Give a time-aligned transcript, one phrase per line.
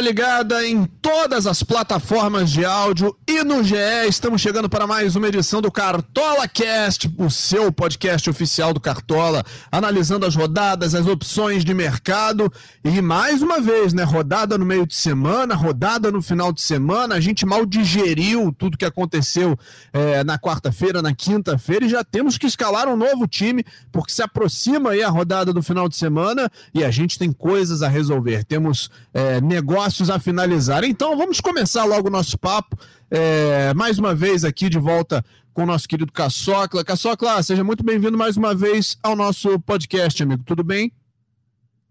[0.00, 3.74] ligada em todas as plataformas de áudio e no GE.
[4.06, 9.42] Estamos chegando para mais uma edição do Cartola Cast, o seu podcast oficial do Cartola,
[9.72, 12.52] analisando as rodadas, as opções de mercado
[12.84, 17.14] e mais uma vez, né, rodada no meio de semana, rodada no final de semana.
[17.14, 19.58] A gente mal digeriu tudo que aconteceu
[19.94, 24.20] é, na quarta-feira, na quinta-feira e já temos que escalar um novo time porque se
[24.22, 28.44] aproxima aí a rodada do final de semana e a gente tem coisas a resolver.
[28.44, 30.84] Temos é, negócios a finalizar.
[30.84, 32.76] Então vamos começar logo o nosso papo.
[33.10, 35.24] É, mais uma vez aqui de volta
[35.54, 36.84] com o nosso querido Caçocla.
[36.84, 40.42] Caçocla, seja muito bem-vindo mais uma vez ao nosso podcast, amigo.
[40.44, 40.92] Tudo bem?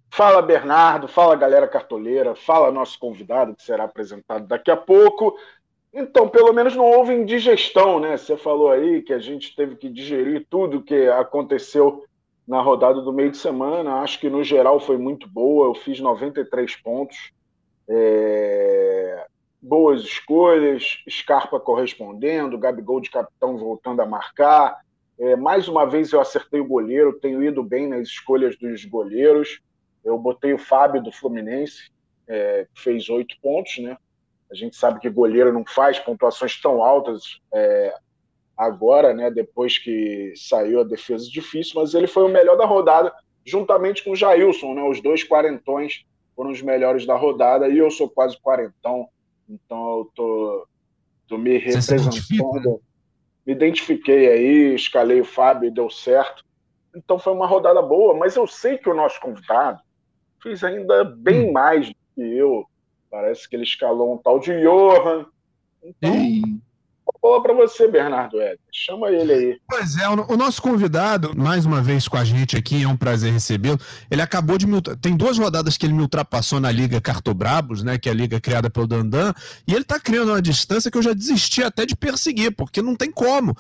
[0.10, 1.08] Fala, Bernardo.
[1.08, 2.36] Fala, galera cartoleira.
[2.36, 5.38] Fala, nosso convidado que será apresentado daqui a pouco.
[5.94, 8.18] Então, pelo menos não houve indigestão, né?
[8.18, 12.04] Você falou aí que a gente teve que digerir tudo que aconteceu
[12.46, 14.02] na rodada do meio de semana.
[14.02, 15.68] Acho que no geral foi muito boa.
[15.68, 17.37] Eu fiz 93 pontos.
[17.90, 19.26] É...
[19.62, 24.80] Boas escolhas, Scarpa correspondendo, Gabigol de capitão voltando a marcar.
[25.20, 29.60] É, mais uma vez eu acertei o goleiro, tenho ido bem nas escolhas dos goleiros.
[30.06, 31.90] Eu botei o Fábio do Fluminense,
[32.28, 33.98] é, fez oito pontos, né?
[34.50, 37.94] A gente sabe que goleiro não faz pontuações tão altas é,
[38.56, 39.32] agora, né?
[39.32, 43.12] Depois que saiu a defesa difícil, mas ele foi o melhor da rodada,
[43.44, 44.84] juntamente com o Jailson, né?
[44.84, 46.06] Os dois quarentões
[46.38, 49.10] foram os melhores da rodada e eu sou quase quarentão,
[49.50, 50.68] então eu tô,
[51.28, 52.80] tô me representando.
[53.44, 56.46] Me identifiquei aí, escalei o Fábio e deu certo.
[56.96, 59.82] Então foi uma rodada boa, mas eu sei que o nosso convidado
[60.44, 61.54] fez ainda bem hum.
[61.54, 62.66] mais do que eu.
[63.10, 65.26] Parece que ele escalou um tal de Johan.
[65.82, 66.12] Então,
[67.28, 68.60] bola para você, Bernardo Éder.
[68.72, 69.58] Chama ele aí.
[69.68, 73.34] Pois é, o, nosso convidado, mais uma vez com a gente aqui, é um prazer
[73.34, 73.80] recebê-lo.
[74.10, 74.82] Ele acabou de me.
[75.02, 77.98] Tem duas rodadas que ele me ultrapassou na Liga Cartobrabos, né?
[77.98, 79.34] Que é a liga criada pelo Dandan,
[79.68, 82.96] e ele tá criando uma distância que eu já desisti até de perseguir, porque não
[82.96, 83.56] tem como.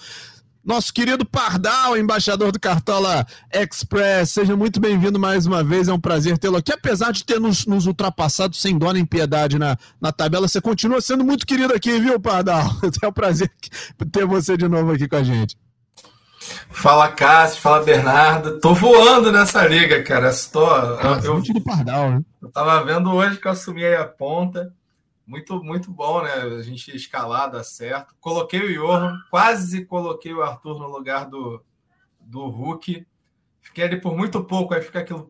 [0.67, 5.87] Nosso querido Pardal, embaixador do Cartola Express, seja muito bem-vindo mais uma vez.
[5.87, 6.73] É um prazer tê-lo aqui.
[6.73, 10.99] Apesar de ter nos, nos, ultrapassado sem dó nem piedade na, na tabela, você continua
[10.99, 12.65] sendo muito querido aqui, viu, Pardal?
[13.01, 13.49] É um prazer
[14.11, 15.57] ter você de novo aqui com a gente.
[16.69, 18.59] Fala Cássio, fala Bernardo.
[18.59, 20.31] Tô voando nessa liga, cara.
[20.31, 20.69] Estou,
[21.23, 22.21] eu, eu, Pardal, né?
[22.41, 24.73] eu tava vendo hoje que eu assumi aí a ponta.
[25.27, 26.31] Muito, muito bom, né?
[26.31, 28.15] A gente escalar, dá certo.
[28.21, 31.61] Coloquei o Johan, quase coloquei o Arthur no lugar do,
[32.21, 33.05] do Hulk.
[33.59, 35.29] Fiquei ali por muito pouco, aí fica aquilo.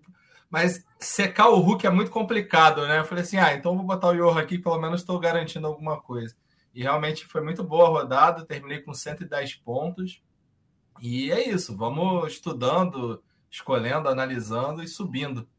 [0.52, 3.00] Mas secar o Hulk é muito complicado, né?
[3.00, 6.00] Eu falei assim: ah, então vou botar o Johan aqui, pelo menos estou garantindo alguma
[6.00, 6.36] coisa.
[6.76, 10.22] E realmente foi muito boa a rodada, terminei com 110 pontos.
[11.02, 15.50] E é isso, vamos estudando, escolhendo, analisando e subindo.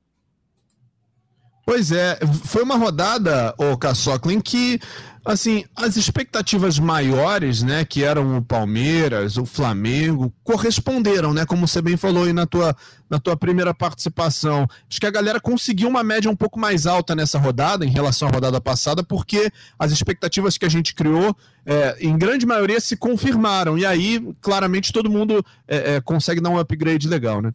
[1.68, 4.80] Pois é, foi uma rodada, o Caçoclin, que
[5.22, 11.82] assim, as expectativas maiores, né, que eram o Palmeiras, o Flamengo, corresponderam, né, como você
[11.82, 12.74] bem falou aí na tua,
[13.10, 14.66] na tua primeira participação.
[14.88, 18.28] Acho que a galera conseguiu uma média um pouco mais alta nessa rodada, em relação
[18.28, 21.36] à rodada passada, porque as expectativas que a gente criou,
[21.66, 23.76] é, em grande maioria, se confirmaram.
[23.76, 27.52] E aí, claramente, todo mundo é, é, consegue dar um upgrade legal, né?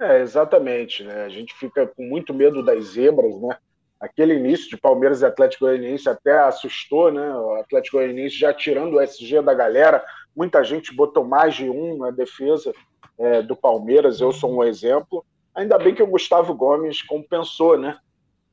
[0.00, 1.04] É, exatamente.
[1.04, 1.24] Né?
[1.24, 3.56] A gente fica com muito medo das zebras, né?
[4.00, 7.34] Aquele início de Palmeiras e Atlético Goianiense até assustou, né?
[7.34, 10.02] O Atlético Goianiense já tirando o SG da galera,
[10.34, 12.72] muita gente botou mais de um na defesa
[13.18, 15.22] é, do Palmeiras, eu sou um exemplo.
[15.54, 17.98] Ainda bem que o Gustavo Gomes compensou, né?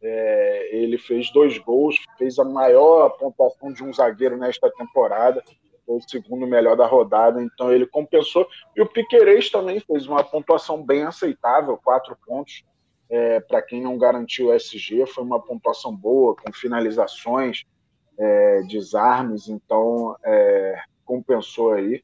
[0.02, 5.42] É, ele fez dois gols, fez a maior pontuação de um zagueiro nesta temporada
[5.88, 8.48] o segundo melhor da rodada, então ele compensou.
[8.76, 12.64] E o Piquerez também fez uma pontuação bem aceitável, quatro pontos.
[13.10, 17.64] É, para quem não garantiu o SG, foi uma pontuação boa, com finalizações,
[18.20, 22.04] é, desarmes, então é, compensou aí.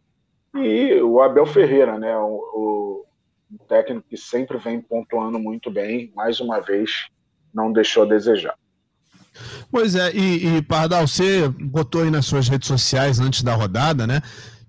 [0.55, 3.05] E o Abel Ferreira, né, o,
[3.51, 7.07] o técnico que sempre vem pontuando muito bem, mais uma vez
[7.53, 8.55] não deixou a desejar.
[9.71, 14.05] Pois é, e, e Pardal, você botou aí nas suas redes sociais antes da rodada,
[14.05, 14.21] né?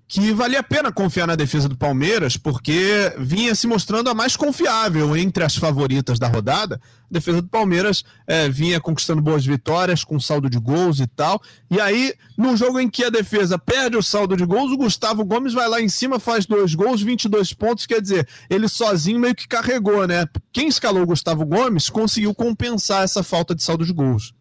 [0.06, 4.36] Que valia a pena confiar na defesa do Palmeiras, porque vinha se mostrando a mais
[4.36, 6.78] confiável entre as favoritas da rodada.
[7.10, 11.40] A defesa do Palmeiras é, vinha conquistando boas vitórias, com saldo de gols e tal.
[11.70, 15.24] E aí, num jogo em que a defesa perde o saldo de gols, o Gustavo
[15.24, 17.86] Gomes vai lá em cima, faz dois gols, 22 pontos.
[17.86, 20.26] Quer dizer, ele sozinho meio que carregou, né?
[20.52, 24.34] Quem escalou o Gustavo Gomes conseguiu compensar essa falta de saldo de gols.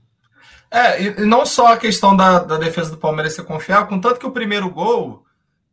[0.73, 4.25] É, e não só a questão da, da defesa do Palmeiras ser confiável, contanto que
[4.25, 5.23] o primeiro gol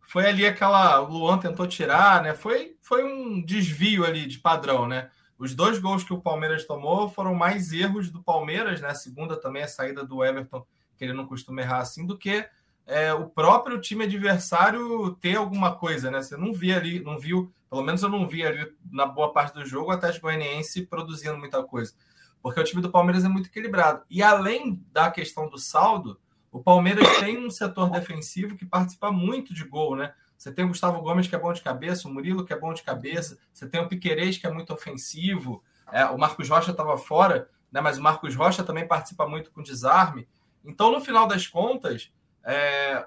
[0.02, 1.00] foi ali aquela.
[1.00, 2.34] O Luan tentou tirar, né?
[2.34, 5.08] Foi, foi um desvio ali de padrão, né?
[5.40, 8.88] os dois gols que o Palmeiras tomou foram mais erros do Palmeiras, né?
[8.88, 10.66] A segunda também a saída do Everton,
[10.98, 12.46] que ele não costuma errar assim, do que
[12.86, 16.20] é, o próprio time adversário ter alguma coisa, né?
[16.20, 19.54] Você não via ali, não viu, pelo menos eu não vi ali na boa parte
[19.54, 21.94] do jogo o Atlético Goianiense produzindo muita coisa.
[22.42, 24.02] Porque o time do Palmeiras é muito equilibrado.
[24.08, 26.18] E além da questão do saldo,
[26.50, 30.14] o Palmeiras tem um setor defensivo que participa muito de gol, né?
[30.36, 32.72] Você tem o Gustavo Gomes, que é bom de cabeça, o Murilo, que é bom
[32.72, 36.96] de cabeça, você tem o Piquerez, que é muito ofensivo, é, o Marcos Rocha estava
[36.96, 37.80] fora, né?
[37.80, 40.26] mas o Marcos Rocha também participa muito com desarme.
[40.64, 42.10] Então, no final das contas,
[42.42, 43.06] é,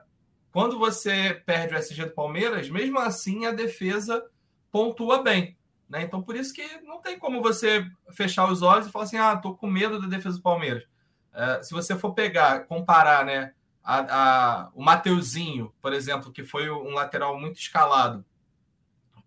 [0.51, 4.23] quando você perde o SG do Palmeiras, mesmo assim a defesa
[4.71, 5.57] pontua bem.
[5.93, 6.01] Né?
[6.01, 9.37] Então, por isso que não tem como você fechar os olhos e falar assim: ah,
[9.37, 10.83] tô com medo da defesa do Palmeiras.
[11.31, 13.53] É, se você for pegar, comparar né,
[13.83, 18.25] a, a, o Mateuzinho, por exemplo, que foi um lateral muito escalado,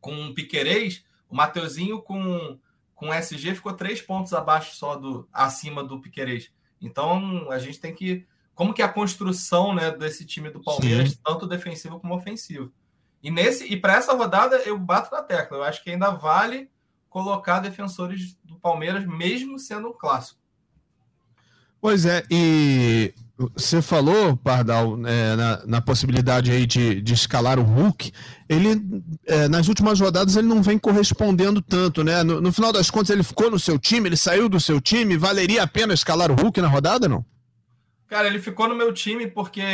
[0.00, 2.58] com o Piquerez, o Mateuzinho com,
[2.96, 6.52] com SG ficou três pontos abaixo só do acima do Piquerez.
[6.82, 8.26] Então a gente tem que.
[8.56, 11.18] Como que é a construção né, desse time do Palmeiras, Sim.
[11.24, 12.72] tanto defensivo como ofensivo.
[13.26, 15.56] E nesse e para essa rodada eu bato na tecla.
[15.56, 16.70] Eu acho que ainda vale
[17.10, 20.38] colocar defensores do Palmeiras, mesmo sendo um clássico.
[21.80, 27.64] Pois é, e você falou, Pardal, é, na, na, possibilidade aí de, de escalar o
[27.64, 28.12] Hulk.
[28.48, 32.22] Ele, é, nas últimas rodadas, ele não vem correspondendo tanto, né?
[32.22, 35.16] No, no, final das contas, ele ficou no seu time, ele saiu do seu time.
[35.16, 37.24] Valeria a pena escalar o Hulk na rodada, não?
[38.06, 39.64] Cara, ele ficou no meu time porque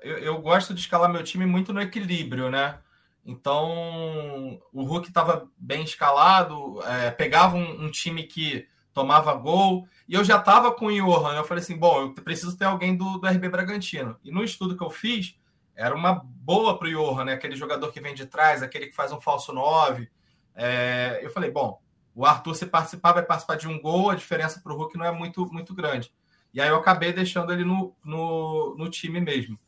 [0.00, 2.76] eu, eu gosto de escalar meu time muito no equilíbrio, né?
[3.24, 9.86] Então, o Hulk estava bem escalado, é, pegava um, um time que tomava gol.
[10.08, 11.34] E eu já estava com o Johan.
[11.34, 14.16] Eu falei assim: bom, eu preciso ter alguém do, do RB Bragantino.
[14.24, 15.38] E no estudo que eu fiz,
[15.74, 17.32] era uma boa para o Johan, né?
[17.34, 20.10] Aquele jogador que vem de trás, aquele que faz um falso 9.
[20.54, 21.80] É, eu falei: bom,
[22.14, 25.04] o Arthur, se participar, vai participar de um gol, a diferença para o Hulk não
[25.04, 26.12] é muito, muito grande.
[26.52, 29.58] E aí eu acabei deixando ele no, no, no time mesmo.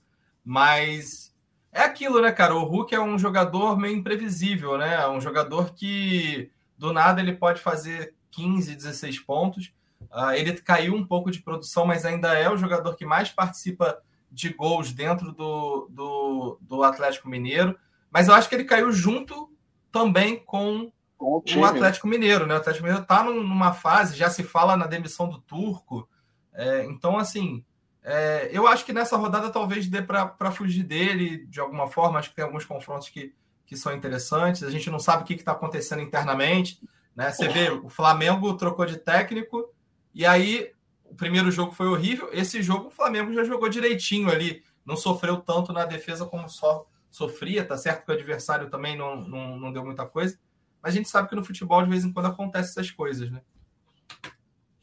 [0.44, 1.31] Mas
[1.72, 2.54] é aquilo, né, cara?
[2.54, 4.94] O Hulk é um jogador meio imprevisível, né?
[4.94, 9.72] É um jogador que do nada ele pode fazer 15, 16 pontos.
[10.10, 13.98] Uh, ele caiu um pouco de produção, mas ainda é o jogador que mais participa
[14.30, 17.78] de gols dentro do, do, do Atlético Mineiro.
[18.10, 19.50] Mas eu acho que ele caiu junto
[19.90, 22.46] também com, com o, o, Atlético Mineiro.
[22.46, 22.54] Né?
[22.54, 26.06] O Atlético Mineiro está numa fase, já se fala na demissão do Turco.
[26.52, 27.64] É, então, assim,
[28.04, 32.18] é, eu acho que nessa rodada talvez dê para fugir dele de alguma forma.
[32.18, 33.34] Acho que tem alguns confrontos que,
[33.64, 34.62] que são interessantes.
[34.62, 36.80] A gente não sabe o que está acontecendo internamente.
[37.14, 37.30] Né?
[37.30, 39.72] Você vê, o Flamengo trocou de técnico
[40.14, 40.72] e aí
[41.04, 42.28] o primeiro jogo foi horrível.
[42.32, 46.86] Esse jogo o Flamengo já jogou direitinho ali, não sofreu tanto na defesa como só
[47.10, 47.64] sofria.
[47.64, 50.36] Tá certo que o adversário também não, não, não deu muita coisa,
[50.82, 53.40] mas a gente sabe que no futebol de vez em quando acontece essas coisas, né?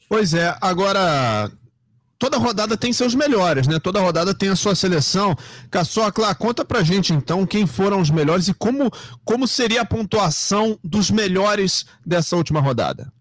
[0.07, 1.51] Pois é, agora
[2.19, 3.79] toda rodada tem seus melhores, né?
[3.79, 5.35] Toda rodada tem a sua seleção.
[5.71, 8.91] Caçocla, conta pra gente então quem foram os melhores e como,
[9.23, 13.11] como seria a pontuação dos melhores dessa última rodada.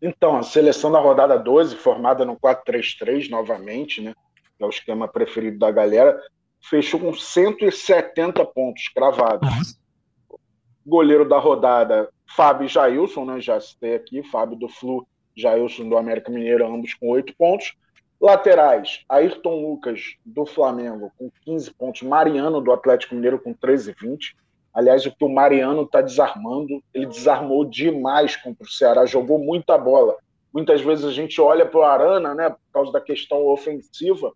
[0.00, 4.14] Então, a seleção da rodada 12, formada no 4-3-3 novamente, né?
[4.56, 6.20] Que é o esquema preferido da galera,
[6.68, 9.48] fechou com 170 pontos cravados.
[9.48, 10.38] Uhum.
[10.84, 13.40] Goleiro da rodada, Fábio Jailson, né?
[13.40, 17.74] Já citei aqui, Fábio do Flu, Jailson do América Mineiro, ambos com 8 pontos.
[18.22, 22.02] Laterais, Ayrton Lucas, do Flamengo, com 15 pontos.
[22.02, 24.36] Mariano, do Atlético Mineiro, com 13 20.
[24.72, 29.76] Aliás, o que o Mariano está desarmando, ele desarmou demais contra o Ceará, jogou muita
[29.76, 30.16] bola.
[30.54, 34.32] Muitas vezes a gente olha para o Arana, né, por causa da questão ofensiva,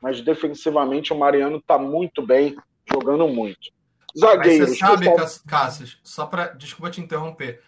[0.00, 2.56] mas defensivamente o Mariano está muito bem,
[2.90, 3.70] jogando muito.
[4.18, 4.70] Zagueiros.
[4.70, 5.06] Você sabe,
[5.46, 6.46] Cássio, só para.
[6.54, 7.60] Desculpa te interromper.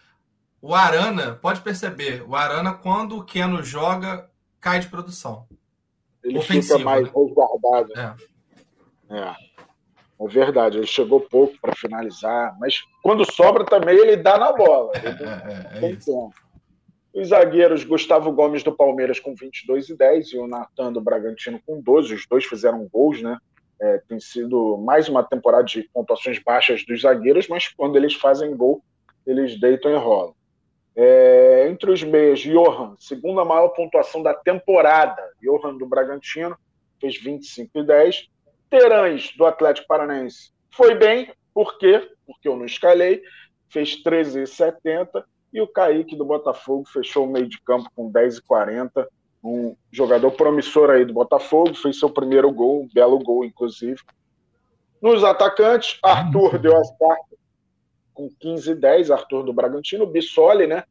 [0.59, 4.27] O Arana, pode perceber, o Arana, quando o Keno joga,
[4.59, 5.47] cai de produção.
[6.23, 7.11] Ele Ofensivo, fica mais né?
[7.15, 7.93] resguardado.
[7.97, 9.17] É.
[9.17, 9.47] é.
[10.19, 14.91] É verdade, ele chegou pouco para finalizar, mas quando sobra também ele dá na bola.
[14.95, 15.97] É, é, é
[17.13, 21.61] Os zagueiros, Gustavo Gomes do Palmeiras com 22 e 10 e o Natan do Bragantino
[21.63, 22.15] com 12.
[22.15, 23.37] Os dois fizeram gols, né?
[23.79, 28.57] É, tem sido mais uma temporada de pontuações baixas dos zagueiros, mas quando eles fazem
[28.57, 28.83] gol,
[29.23, 30.33] eles deitam e rolam.
[30.99, 35.21] É, entre os meias, Johan, segunda maior pontuação da temporada.
[35.39, 36.57] Johan do Bragantino
[36.99, 38.29] fez 25 e 10.
[38.69, 42.07] Terães do Atlético Paranaense foi bem, por quê?
[42.27, 43.23] Porque eu não escalei,
[43.67, 45.25] fez 13 e 70.
[45.51, 49.09] E o Kaique do Botafogo fechou o meio de campo com 10 e 40.
[49.43, 53.99] Um jogador promissor aí do Botafogo, fez seu primeiro gol, um belo gol, inclusive.
[55.01, 56.91] Nos atacantes, Arthur deu as
[58.17, 60.83] com 15 e 10, Arthur do Bragantino, Bissoli, né?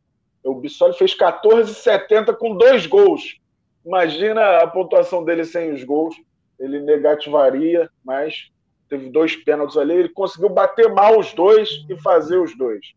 [0.44, 3.40] O Bissoli fez 14,70 com dois gols.
[3.84, 6.14] Imagina a pontuação dele sem os gols.
[6.56, 8.48] Ele negativaria, mas
[8.88, 9.94] teve dois pênaltis ali.
[9.94, 12.94] Ele conseguiu bater mal os dois e fazer os dois.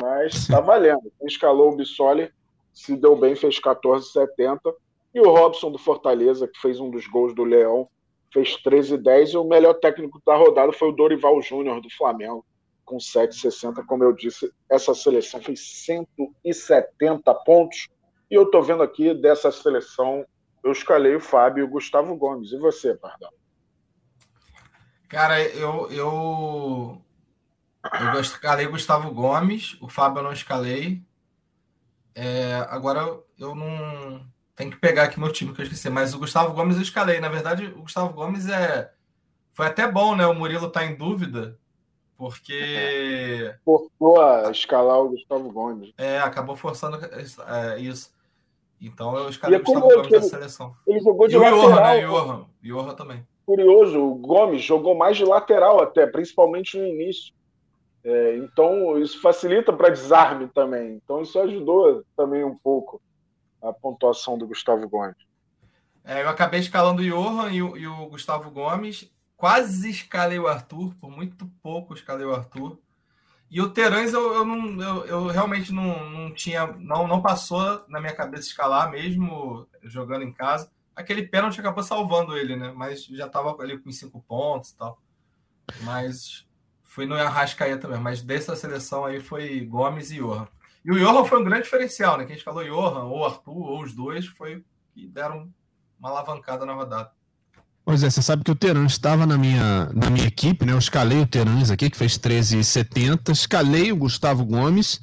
[0.00, 1.12] Mas está valendo.
[1.22, 2.32] Escalou o Bissoli,
[2.72, 4.58] se deu bem, fez 14,70.
[5.14, 7.86] E o Robson do Fortaleza, que fez um dos gols do Leão,
[8.32, 9.34] fez 13,10.
[9.34, 12.42] E o melhor técnico da rodada foi o Dorival Júnior do Flamengo,
[12.86, 13.84] com 7,60.
[13.84, 17.88] Como eu disse, essa seleção fez 170 pontos.
[18.30, 20.24] E eu estou vendo aqui dessa seleção,
[20.64, 22.52] eu escalei o Fábio e o Gustavo Gomes.
[22.52, 23.30] E você, Pardão?
[25.08, 27.02] Cara, eu, eu,
[28.14, 31.04] eu escalei Gustavo Gomes, o Fábio eu não escalei.
[32.14, 34.26] É, agora eu não.
[34.56, 37.20] Tem que pegar aqui meu time que eu esqueci, mas o Gustavo Gomes eu escalei.
[37.20, 38.90] Na verdade, o Gustavo Gomes é.
[39.52, 40.26] Foi até bom, né?
[40.26, 41.58] O Murilo tá em dúvida,
[42.16, 43.54] porque.
[43.64, 45.92] Forçou a escalar o Gustavo Gomes.
[45.98, 48.14] É, acabou forçando é, isso.
[48.80, 50.74] Então eu escalei o Gustavo Gomes da seleção.
[50.86, 51.58] Ele jogou de e lateral.
[51.58, 52.00] o Johan, né?
[52.06, 52.46] Johan.
[52.62, 53.26] Johan também.
[53.44, 57.32] Curioso, o Gomes jogou mais de lateral até, principalmente no início.
[58.04, 61.00] É, então isso facilita para desarme também.
[61.02, 63.00] Então isso ajudou também um pouco
[63.62, 65.16] a pontuação do Gustavo Gomes.
[66.04, 69.10] É, eu acabei escalando o Johan e o, e o Gustavo Gomes.
[69.36, 72.78] Quase escalei o Arthur, por muito pouco escalei o Arthur.
[73.50, 77.84] E o Terãs eu, eu, não, eu, eu, realmente não, não tinha, não, não passou
[77.88, 80.70] na minha cabeça escalar, mesmo jogando em casa.
[80.94, 82.72] Aquele pênalti acabou salvando ele, né?
[82.74, 85.00] Mas já estava ali com cinco pontos e tal.
[85.82, 86.46] Mas
[86.82, 88.00] fui no Arrascaeta também.
[88.00, 90.48] Mas dessa seleção aí foi Gomes e Johan.
[90.84, 92.24] E o Johan foi um grande diferencial, né?
[92.24, 94.64] Que a gente falou Johan, ou Arthur, ou os dois, foi
[94.94, 95.52] que deram
[95.98, 97.12] uma alavancada na rodada.
[97.86, 100.72] Pois é, você sabe que o Terãs estava na minha, na minha equipe, né?
[100.72, 105.00] Eu escalei o Terãs aqui, que fez 13,70, escalei o Gustavo Gomes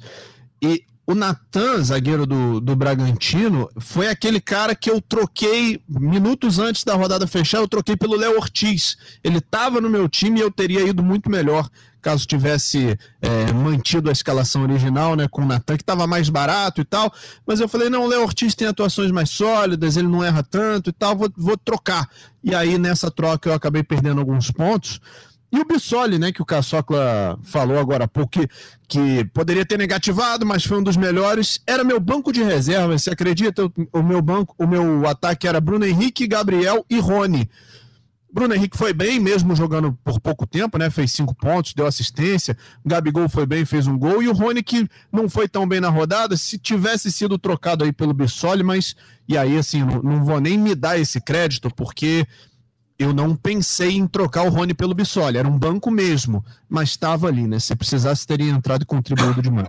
[0.62, 6.84] e o Natan, zagueiro do, do Bragantino, foi aquele cara que eu troquei minutos antes
[6.84, 8.98] da rodada fechar, eu troquei pelo Léo Ortiz.
[9.24, 11.70] Ele estava no meu time e eu teria ido muito melhor
[12.04, 16.82] caso tivesse é, mantido a escalação original, né, com o Natan, que estava mais barato
[16.82, 17.10] e tal.
[17.46, 20.90] Mas eu falei, não, o Léo Ortiz tem atuações mais sólidas, ele não erra tanto
[20.90, 22.06] e tal, vou, vou trocar.
[22.42, 25.00] E aí, nessa troca, eu acabei perdendo alguns pontos.
[25.50, 28.48] E o Bissoli, né, que o Caçocla falou agora há pouco, que,
[28.88, 33.10] que poderia ter negativado, mas foi um dos melhores, era meu banco de reserva, você
[33.10, 33.64] acredita?
[33.64, 37.48] O, o meu banco, o meu ataque era Bruno Henrique, Gabriel e Rony.
[38.34, 40.90] Bruno Henrique foi bem, mesmo jogando por pouco tempo, né?
[40.90, 42.58] Fez cinco pontos, deu assistência.
[42.84, 44.20] Gabigol foi bem, fez um gol.
[44.20, 47.92] E o Rony, que não foi tão bem na rodada, se tivesse sido trocado aí
[47.92, 48.96] pelo Bissoli, mas.
[49.28, 52.26] E aí, assim, não, não vou nem me dar esse crédito, porque
[52.98, 55.38] eu não pensei em trocar o Rony pelo Bissoli.
[55.38, 57.60] Era um banco mesmo, mas estava ali, né?
[57.60, 59.68] Se precisasse, teria entrado e contribuído demais.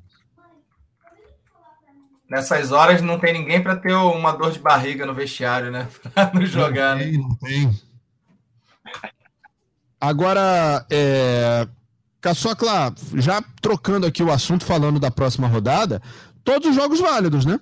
[2.28, 5.88] Nessas horas não tem ninguém para ter uma dor de barriga no vestiário, né?
[6.16, 6.96] Para não jogar.
[6.96, 7.86] Não tem, não tem.
[10.08, 11.68] Agora, é...
[12.22, 16.02] Caçocla, já trocando aqui o assunto, falando da próxima rodada,
[16.44, 17.60] todos os jogos válidos, né?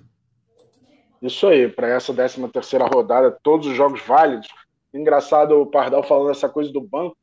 [1.22, 4.48] Isso aí, para essa 13 terceira rodada, todos os jogos válidos.
[4.92, 7.16] Engraçado o Pardal falando essa coisa do banco.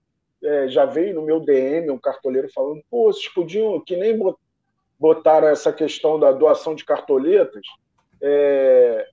[0.43, 4.19] É, já veio no meu DM um cartoleiro falando, pô, vocês podiam, que nem
[4.99, 7.63] botaram essa questão da doação de cartoletas,
[8.19, 9.07] é,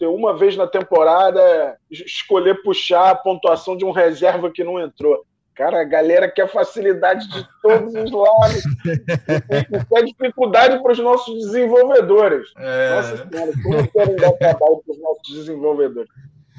[0.00, 5.24] ter uma vez na temporada, escolher puxar a pontuação de um reserva que não entrou.
[5.54, 8.64] Cara, a galera quer facilidade de todos os lados.
[8.84, 12.48] e quer dificuldade para os nossos desenvolvedores.
[12.56, 12.96] É...
[12.96, 16.10] Nossa senhora, como querem dar trabalho para os nossos desenvolvedores.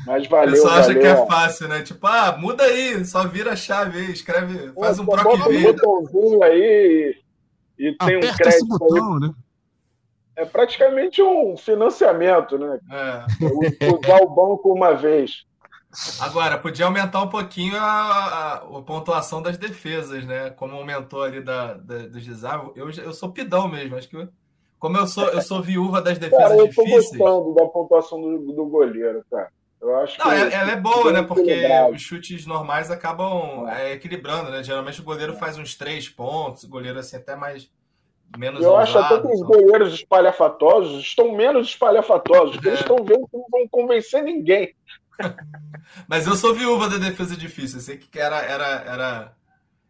[0.06, 1.02] Mas valeu, Só acha valeu.
[1.02, 1.82] que é fácil, né?
[1.82, 5.62] Tipo, ah, muda aí, só vira a chave aí, escreve, faz um PROC Bota um
[5.64, 7.16] botãozinho aí
[7.78, 9.20] e, e tem um crédito esse botão, aí.
[9.22, 9.34] né?
[10.38, 12.80] É praticamente um financiamento, né?
[12.92, 13.86] É.
[13.88, 15.46] Usar o banco uma vez.
[16.20, 20.50] Agora, podia aumentar um pouquinho a, a, a, pontuação das defesas, né?
[20.52, 22.72] Como aumentou ali da, da, dos desarmes.
[22.76, 24.28] Eu, eu sou pidão mesmo, acho que.
[24.78, 27.18] Como eu sou, eu sou viúva das defesas cara, eu tô difíceis.
[27.18, 29.50] gostando da pontuação do, do goleiro, cara.
[29.82, 31.22] Eu acho Não, que ela, ela é boa, né?
[31.24, 31.94] Porque equilibrado.
[31.94, 34.64] os chutes normais acabam é, equilibrando, né?
[34.64, 37.70] Geralmente o goleiro faz uns três pontos, o goleiro assim até mais
[38.38, 39.48] menos Eu acho até que os então.
[39.48, 42.72] goleiros espalhafatosos estão menos espalhafatosos, porque É.
[42.72, 44.76] eles estão vendo que não vão convencer ninguém.
[46.08, 47.78] Mas eu sou viúva da defesa difícil.
[47.78, 49.38] Eu sei que era, era, era,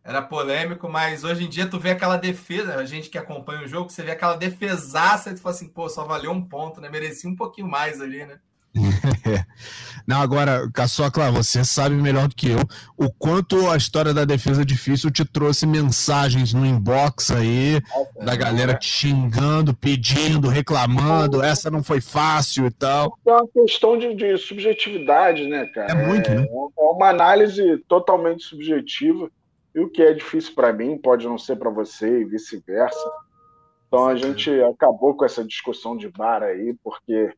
[0.04, 3.68] era polêmico, mas hoje em dia tu vê aquela defesa, a gente que acompanha o
[3.68, 6.90] jogo, você vê aquela defesaça e tu fala assim, pô, só valeu um ponto, né?
[6.90, 8.40] Merecia um pouquinho mais ali, né?
[10.08, 12.60] Não, agora, Caçocla, você sabe melhor do que eu
[12.98, 17.82] o quanto a história da defesa difícil te trouxe mensagens no inbox aí,
[18.24, 23.18] da galera te xingando, pedindo, reclamando, essa não foi fácil e tal.
[23.26, 25.92] É uma questão de, de subjetividade, né, cara?
[25.92, 26.44] É muito, né?
[26.44, 29.30] É, é uma análise totalmente subjetiva,
[29.74, 33.12] e o que é difícil para mim pode não ser para você e vice-versa.
[33.88, 37.34] Então a gente acabou com essa discussão de bar aí, porque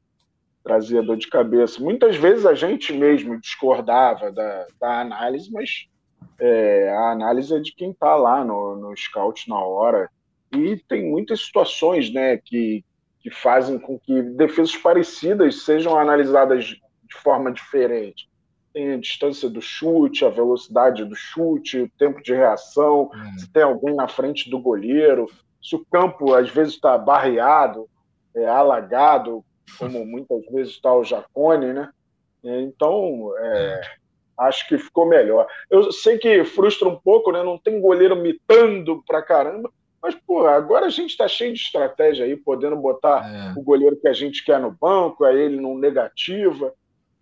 [0.67, 1.81] trazia dor de cabeça.
[1.81, 5.87] Muitas vezes a gente mesmo discordava da, da análise, mas
[6.37, 10.09] é, a análise é de quem está lá no, no scout na hora.
[10.51, 12.83] E tem muitas situações né, que,
[13.21, 18.29] que fazem com que defesas parecidas sejam analisadas de forma diferente.
[18.73, 23.37] Tem a distância do chute, a velocidade do chute, o tempo de reação, hum.
[23.39, 25.27] se tem alguém na frente do goleiro,
[25.63, 27.89] se o campo às vezes está barreado,
[28.35, 29.43] é, alagado,
[29.77, 31.89] como muitas vezes está o Jacone, né?
[32.43, 33.81] Então, é,
[34.39, 35.47] acho que ficou melhor.
[35.69, 37.43] Eu sei que frustra um pouco, né?
[37.43, 39.71] Não tem goleiro mitando pra caramba,
[40.01, 43.59] mas, pô, agora a gente está cheio de estratégia aí, podendo botar é.
[43.59, 46.73] o goleiro que a gente quer no banco, aí ele não negativa.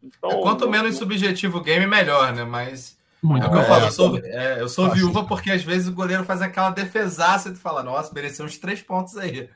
[0.04, 2.44] Então, é, quanto menos subjetivo o game, melhor, né?
[2.44, 2.96] Mas.
[3.24, 5.88] Muito é o que eu falo, eu sou, é, eu sou viúva porque às vezes
[5.88, 9.50] o goleiro faz aquela defesaça e tu fala, nossa, mereceu uns três pontos aí.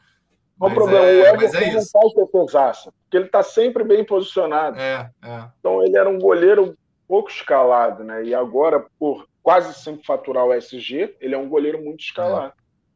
[0.60, 4.78] O problema, é, o Everton é não faz defesaça, porque ele está sempre bem posicionado.
[4.78, 5.44] É, é.
[5.60, 8.26] Então ele era um goleiro pouco escalado, né?
[8.26, 12.54] E agora, por quase sempre faturar o SG, ele é um goleiro muito escalado.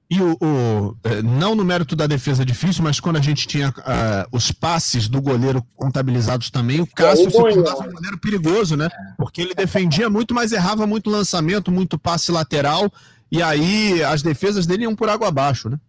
[0.09, 3.69] E o, o, é, não no mérito da defesa difícil, mas quando a gente tinha
[3.69, 8.89] uh, os passes do goleiro contabilizados também, o Cássio se tornava um goleiro perigoso, né?
[9.17, 12.91] Porque ele defendia muito, mas errava muito lançamento, muito passe lateral,
[13.31, 15.79] e aí as defesas dele iam por água abaixo, né?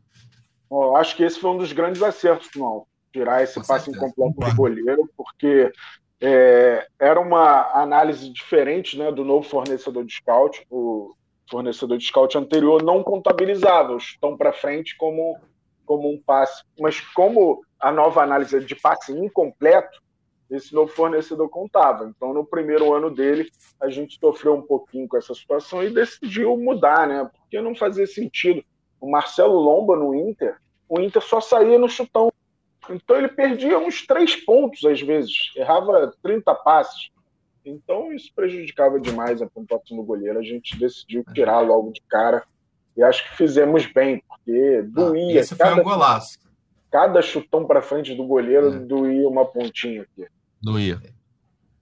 [0.70, 4.06] Eu acho que esse foi um dos grandes acertos não tirar esse Com passe certeza.
[4.06, 5.72] incompleto do goleiro, porque
[6.20, 10.66] é, era uma análise diferente né, do novo fornecedor de scout.
[10.68, 11.14] O
[11.48, 15.38] fornecedor de scout anterior não contabilizava os tão para frente como,
[15.86, 16.64] como um passe.
[16.80, 20.02] Mas como a nova análise é de passe incompleto,
[20.50, 22.04] esse novo fornecedor contava.
[22.04, 23.48] Então, no primeiro ano dele,
[23.80, 27.30] a gente sofreu um pouquinho com essa situação e decidiu mudar, né?
[27.32, 28.62] Porque não fazia sentido.
[29.04, 30.56] O Marcelo Lomba no Inter
[30.88, 32.32] o Inter só saía no chutão.
[32.88, 37.08] Então ele perdia uns três pontos às vezes, errava 30 passes.
[37.64, 40.38] Então isso prejudicava demais a pontuação do goleiro.
[40.38, 42.44] A gente decidiu tirar logo de cara
[42.96, 45.38] e acho que fizemos bem, porque doía.
[45.38, 46.38] Ah, esse cada, foi um golaço.
[46.90, 48.78] Cada chutão para frente do goleiro é.
[48.78, 50.28] doía uma pontinha aqui.
[50.62, 51.00] Doía.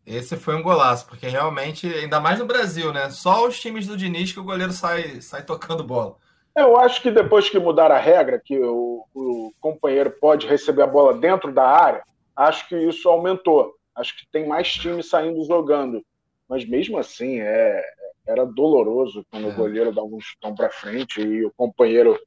[0.06, 3.10] Esse foi um golaço, porque realmente, ainda mais no Brasil, né?
[3.10, 6.16] Só os times do Diniz que o goleiro sai, sai tocando bola.
[6.54, 10.86] Eu acho que depois que mudar a regra, que o, o, companheiro pode receber a
[10.86, 12.02] bola dentro da área,
[12.36, 13.74] acho que isso aumentou.
[13.94, 16.04] Acho que tem mais times saindo jogando.
[16.48, 17.82] Mas mesmo assim, é,
[18.26, 19.50] era doloroso quando é.
[19.50, 22.18] o goleiro dava um chutão para frente e o companheiro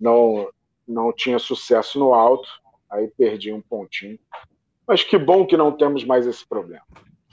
[0.00, 0.48] não,
[0.86, 2.48] não tinha sucesso no alto,
[2.90, 4.18] aí perdia um pontinho.
[4.86, 6.84] Mas que bom que não temos mais esse problema.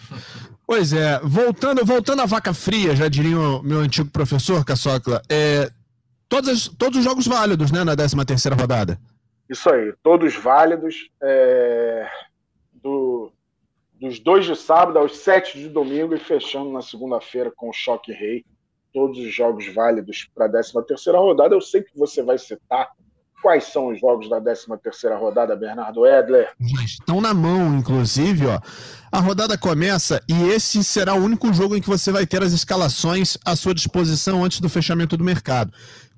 [0.65, 5.69] Pois é, voltando, voltando à vaca fria, já diria o meu antigo professor Caçocla, é,
[6.33, 8.99] todos, todos os jogos válidos, né, na 13 terceira rodada.
[9.47, 11.09] Isso aí, todos válidos.
[11.21, 12.07] É,
[12.73, 13.31] do,
[13.99, 18.11] dos dois de sábado aos sete de domingo e fechando na segunda-feira com o Choque
[18.11, 18.43] Rei.
[18.91, 21.55] Todos os jogos válidos para a 13 terceira rodada.
[21.55, 22.89] Eu sei que você vai citar
[23.41, 26.51] quais são os jogos da 13 terceira rodada, Bernardo Edler.
[26.83, 28.59] Estão na mão, inclusive, ó.
[29.11, 32.53] A rodada começa e esse será o único jogo em que você vai ter as
[32.53, 35.71] escalações à sua disposição antes do fechamento do mercado.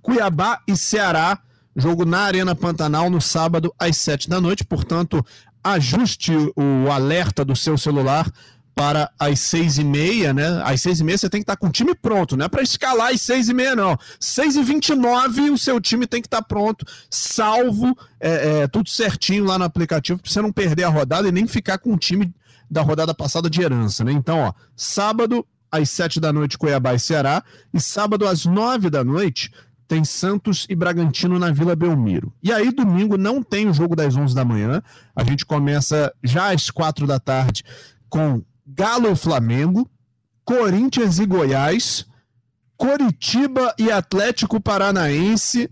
[0.06, 1.40] Cuiabá e Ceará,
[1.76, 4.64] jogo na Arena Pantanal no sábado às sete da noite.
[4.64, 5.26] Portanto,
[5.64, 8.32] ajuste o alerta do seu celular
[8.76, 10.62] para as seis e meia, né?
[10.64, 12.62] Às seis e meia você tem que estar com o time pronto, não é para
[12.62, 13.98] escalar às seis e meia, não.
[14.20, 18.68] Seis e vinte e nove o seu time tem que estar pronto, salvo é, é,
[18.68, 21.94] tudo certinho lá no aplicativo, para você não perder a rodada e nem ficar com
[21.94, 22.32] o time
[22.70, 24.12] da rodada passada de herança, né?
[24.12, 29.04] Então, ó, sábado às sete da noite, Cuiabá e Ceará, e sábado às nove da
[29.04, 29.52] noite,
[29.88, 32.34] tem Santos e Bragantino na Vila Belmiro.
[32.42, 34.82] E aí, domingo, não tem o jogo das 11 da manhã.
[35.16, 37.64] A gente começa já às 4 da tarde
[38.10, 39.90] com Galo e Flamengo,
[40.44, 42.06] Corinthians e Goiás,
[42.76, 45.70] Coritiba e Atlético Paranaense.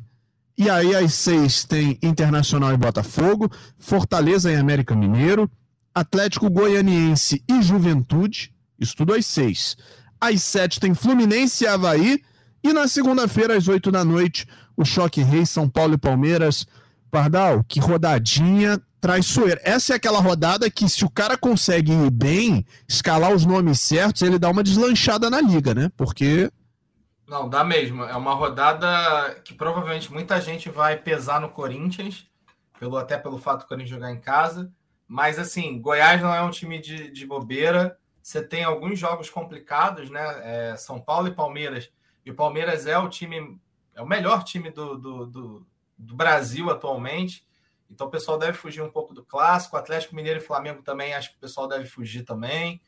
[0.58, 3.50] E aí, às 6 tem Internacional e Botafogo,
[3.80, 5.50] Fortaleza e América Mineiro,
[5.94, 8.54] Atlético Goianiense e Juventude.
[8.80, 9.76] Isso tudo às 6.
[10.22, 12.22] Às 7 tem Fluminense e Havaí.
[12.64, 14.48] E na segunda-feira, às 8 da noite,
[14.78, 16.66] o Choque Rei, São Paulo e Palmeiras.
[17.12, 18.82] Pardal, que rodadinha.
[19.02, 19.60] traiçoeira.
[19.66, 24.22] Essa é aquela rodada que, se o cara consegue ir bem, escalar os nomes certos,
[24.22, 25.92] ele dá uma deslanchada na liga, né?
[25.98, 26.50] Porque.
[27.28, 28.06] Não, dá mesmo.
[28.06, 32.26] É uma rodada que provavelmente muita gente vai pesar no Corinthians,
[32.80, 34.72] pelo, até pelo fato do Corinthians jogar em casa.
[35.06, 37.98] Mas, assim, Goiás não é um time de, de bobeira.
[38.22, 40.24] Você tem alguns jogos complicados, né?
[40.44, 41.90] É, São Paulo e Palmeiras.
[42.26, 43.60] E o Palmeiras é o time,
[43.94, 47.46] é o melhor time do, do, do, do Brasil atualmente.
[47.90, 49.78] Então o pessoal deve fugir um pouco do clássico.
[49.78, 52.82] Atlético Mineiro e Flamengo também, acho que o pessoal deve fugir também.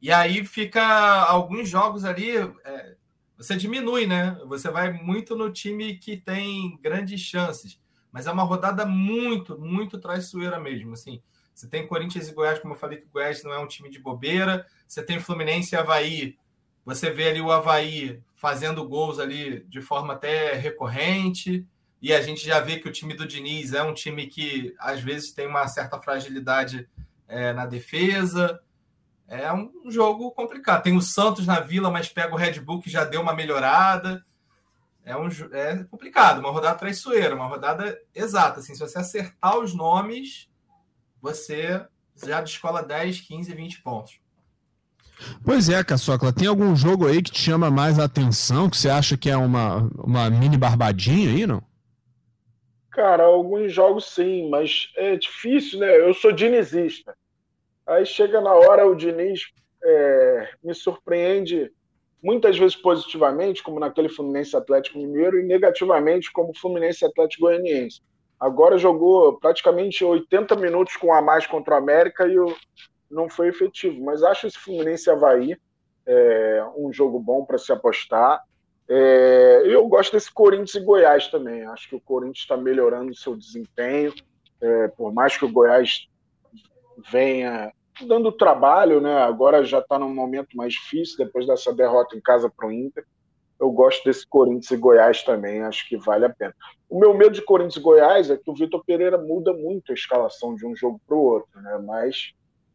[0.00, 0.82] E aí fica
[1.24, 2.36] alguns jogos ali.
[2.64, 2.96] É,
[3.36, 4.38] você diminui, né?
[4.46, 7.78] Você vai muito no time que tem grandes chances.
[8.10, 10.94] Mas é uma rodada muito, muito traiçoeira mesmo.
[10.94, 11.22] Assim,
[11.54, 13.90] você tem Corinthians e Goiás, como eu falei, que o Goiás não é um time
[13.90, 14.66] de bobeira.
[14.86, 16.36] Você tem Fluminense e Havaí.
[16.84, 21.66] Você vê ali o Havaí fazendo gols ali de forma até recorrente.
[22.00, 25.02] E a gente já vê que o time do Diniz é um time que às
[25.02, 26.88] vezes tem uma certa fragilidade
[27.28, 28.58] é, na defesa.
[29.28, 30.82] É um jogo complicado.
[30.82, 34.24] Tem o Santos na Vila, mas pega o Red Bull que já deu uma melhorada.
[35.04, 38.60] É, um, é complicado, uma rodada traiçoeira, uma rodada exata.
[38.60, 40.48] Assim, se você acertar os nomes,
[41.20, 41.86] você
[42.24, 44.18] já descola 10, 15, 20 pontos.
[45.44, 48.88] Pois é, Caçocla, tem algum jogo aí que te chama mais a atenção, que você
[48.88, 51.62] acha que é uma, uma mini barbadinha aí, não?
[52.90, 56.00] Cara, alguns jogos sim, mas é difícil, né?
[56.00, 57.14] Eu sou dinizista.
[57.86, 59.52] Aí chega na hora, o Diniz
[59.82, 61.72] é, me surpreende
[62.22, 68.02] muitas vezes positivamente, como naquele Fluminense Atlético Mineiro, e negativamente, como Fluminense Atlético Goianiense.
[68.38, 72.54] Agora jogou praticamente 80 minutos com a mais contra o América e o,
[73.10, 74.02] não foi efetivo.
[74.04, 75.56] Mas acho esse Fluminense Havaí
[76.06, 78.42] é, um jogo bom para se apostar.
[78.88, 81.64] É, eu gosto desse Corinthians e Goiás também.
[81.66, 84.12] Acho que o Corinthians está melhorando o seu desempenho.
[84.60, 86.08] É, por mais que o Goiás
[87.10, 87.72] venha
[88.06, 89.22] dando trabalho, né?
[89.22, 93.04] agora já está num momento mais difícil, depois dessa derrota em casa para o Inter.
[93.58, 96.54] Eu gosto desse Corinthians e Goiás também, acho que vale a pena.
[96.88, 99.94] O meu medo de Corinthians e Goiás é que o Vitor Pereira muda muito a
[99.94, 101.78] escalação de um jogo para o outro, né?
[101.84, 102.32] mas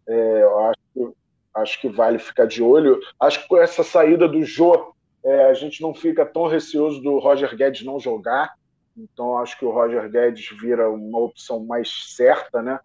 [0.07, 1.15] é, eu acho,
[1.55, 2.99] acho que vale ficar de olho.
[3.19, 7.17] Acho que com essa saída do Jô é, a gente não fica tão receoso do
[7.17, 8.53] Roger Guedes não jogar,
[8.95, 12.79] então acho que o Roger Guedes vira uma opção mais certa, né?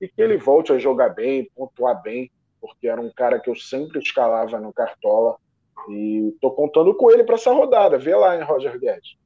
[0.00, 2.30] E que ele volte a jogar bem, pontuar bem,
[2.60, 5.36] porque era um cara que eu sempre escalava no Cartola
[5.88, 7.98] e tô contando com ele para essa rodada.
[7.98, 9.16] Vê lá, hein, Roger Guedes.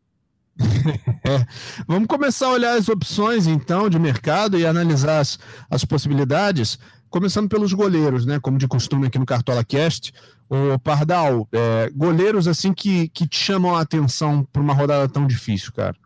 [1.25, 1.47] é.
[1.87, 5.39] Vamos começar a olhar as opções, então, de mercado e analisar as,
[5.71, 6.79] as possibilidades,
[7.17, 8.39] começando pelos goleiros, né?
[8.39, 10.13] Como de costume aqui no Cartola Cast.
[10.51, 15.27] O Pardal, é, goleiros assim que, que te chamam a atenção para uma rodada tão
[15.27, 15.97] difícil, cara.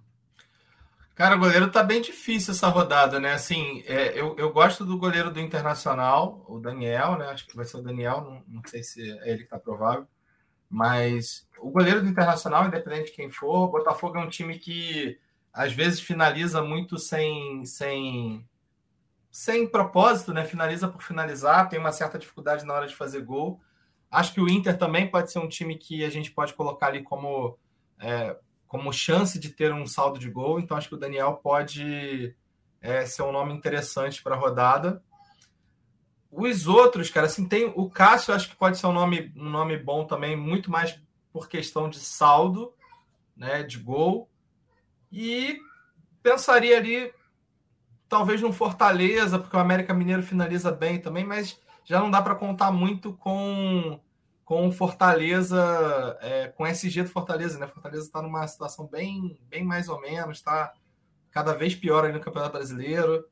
[1.16, 3.32] Cara, o goleiro tá bem difícil essa rodada, né?
[3.32, 7.26] Assim, é, eu, eu gosto do goleiro do Internacional, o Daniel, né?
[7.26, 10.06] Acho que vai ser o Daniel, não, não sei se é ele que tá provável.
[10.70, 15.18] Mas o goleiro do Internacional, independente de quem for, o Botafogo é um time que
[15.52, 18.46] às vezes finaliza muito sem, sem,
[19.30, 20.44] sem propósito, né?
[20.44, 23.60] Finaliza por finalizar, tem uma certa dificuldade na hora de fazer gol.
[24.10, 27.02] Acho que o Inter também pode ser um time que a gente pode colocar ali
[27.02, 27.56] como,
[27.98, 30.58] é, como chance de ter um saldo de gol.
[30.58, 32.34] Então, acho que o Daniel pode
[32.80, 35.02] é, ser um nome interessante para a rodada.
[36.30, 39.76] Os outros, cara, assim, tem o Cássio, acho que pode ser um nome, um nome
[39.76, 41.00] bom também, muito mais
[41.32, 42.72] por questão de saldo,
[43.36, 44.28] né, de gol.
[45.10, 45.58] E
[46.22, 47.12] pensaria ali,
[48.10, 52.34] talvez no Fortaleza, porque o América Mineiro finaliza bem também, mas já não dá para
[52.34, 53.98] contar muito com
[54.44, 57.68] com Fortaleza, é, com SG do Fortaleza, né?
[57.68, 60.72] Fortaleza está numa situação bem, bem mais ou menos, está
[61.30, 63.24] cada vez pior ali no Campeonato Brasileiro.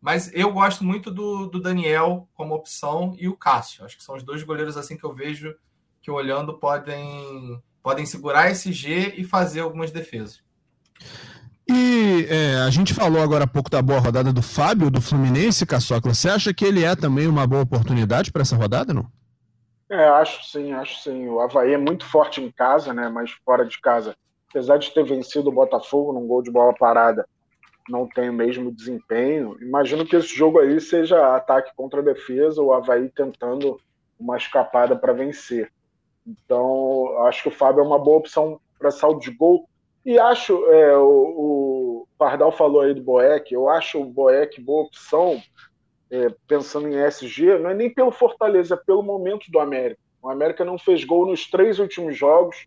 [0.00, 3.84] Mas eu gosto muito do, do Daniel como opção e o Cássio.
[3.84, 5.54] Acho que são os dois goleiros assim que eu vejo
[6.02, 10.42] que olhando podem podem segurar SG e fazer algumas defesas.
[11.68, 15.64] E é, a gente falou agora há pouco da boa rodada do Fábio, do Fluminense,
[15.64, 16.12] Caçocla.
[16.12, 19.06] Você acha que ele é também uma boa oportunidade para essa rodada, não?
[19.90, 21.28] É, acho sim, acho sim.
[21.28, 23.08] O Havaí é muito forte em casa, né?
[23.08, 24.14] Mas fora de casa,
[24.50, 27.26] apesar de ter vencido o Botafogo num gol de bola parada,
[27.88, 29.56] não tem o mesmo desempenho.
[29.60, 33.80] Imagino que esse jogo aí seja ataque contra defesa, o Havaí tentando
[34.18, 35.70] uma escapada para vencer.
[36.26, 39.68] Então, acho que o Fábio é uma boa opção para saldo de gol
[40.04, 44.84] e acho, é, o, o, Pardal falou aí do Boeck, eu acho o Boeck boa
[44.84, 45.40] opção,
[46.10, 50.00] é, pensando em SG, não é nem pelo Fortaleza, é pelo momento do América.
[50.22, 52.66] O América não fez gol nos três últimos jogos,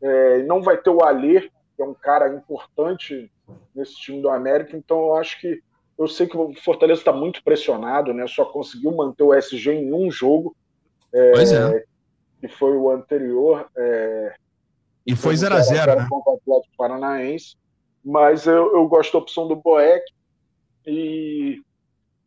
[0.00, 1.42] é, não vai ter o Alê,
[1.76, 3.30] que é um cara importante
[3.74, 5.62] nesse time do América, então eu acho que
[5.98, 8.26] Eu sei que o Fortaleza está muito pressionado, né?
[8.26, 10.56] Só conseguiu manter o SG em um jogo.
[11.12, 11.84] É, pois é.
[12.40, 13.68] Que foi o anterior.
[13.76, 14.34] É,
[15.06, 16.06] e foi 0x0, né?
[16.08, 17.56] Com o Atlético Paranaense.
[18.04, 20.04] Mas eu, eu gosto da opção do Boeck.
[20.86, 21.62] E,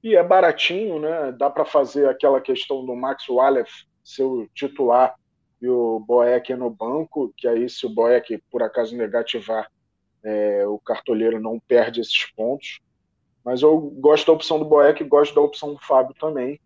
[0.03, 1.31] e é baratinho, né?
[1.31, 5.15] Dá para fazer aquela questão do Max Wallace ser o titular
[5.61, 9.69] e o Boeck no banco, que aí se o Boeck por acaso negativar,
[10.23, 12.79] é, o cartoleiro não perde esses pontos.
[13.43, 16.59] Mas eu gosto da opção do Boeck, gosto da opção do Fábio também.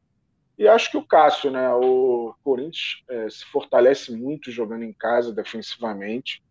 [0.60, 1.72] E acho que o Cássio, né?
[1.74, 6.44] O Corinthians é, se fortalece muito jogando em casa defensivamente.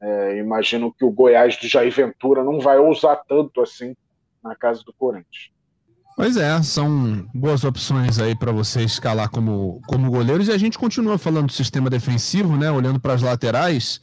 [0.00, 3.94] É, imagino que o Goiás do Jair Ventura não vai ousar tanto assim
[4.42, 5.50] na casa do Corinthians.
[6.16, 10.48] Pois é, são boas opções aí para você escalar como, como goleiros.
[10.48, 12.70] E a gente continua falando do sistema defensivo, né?
[12.70, 14.00] Olhando para as laterais.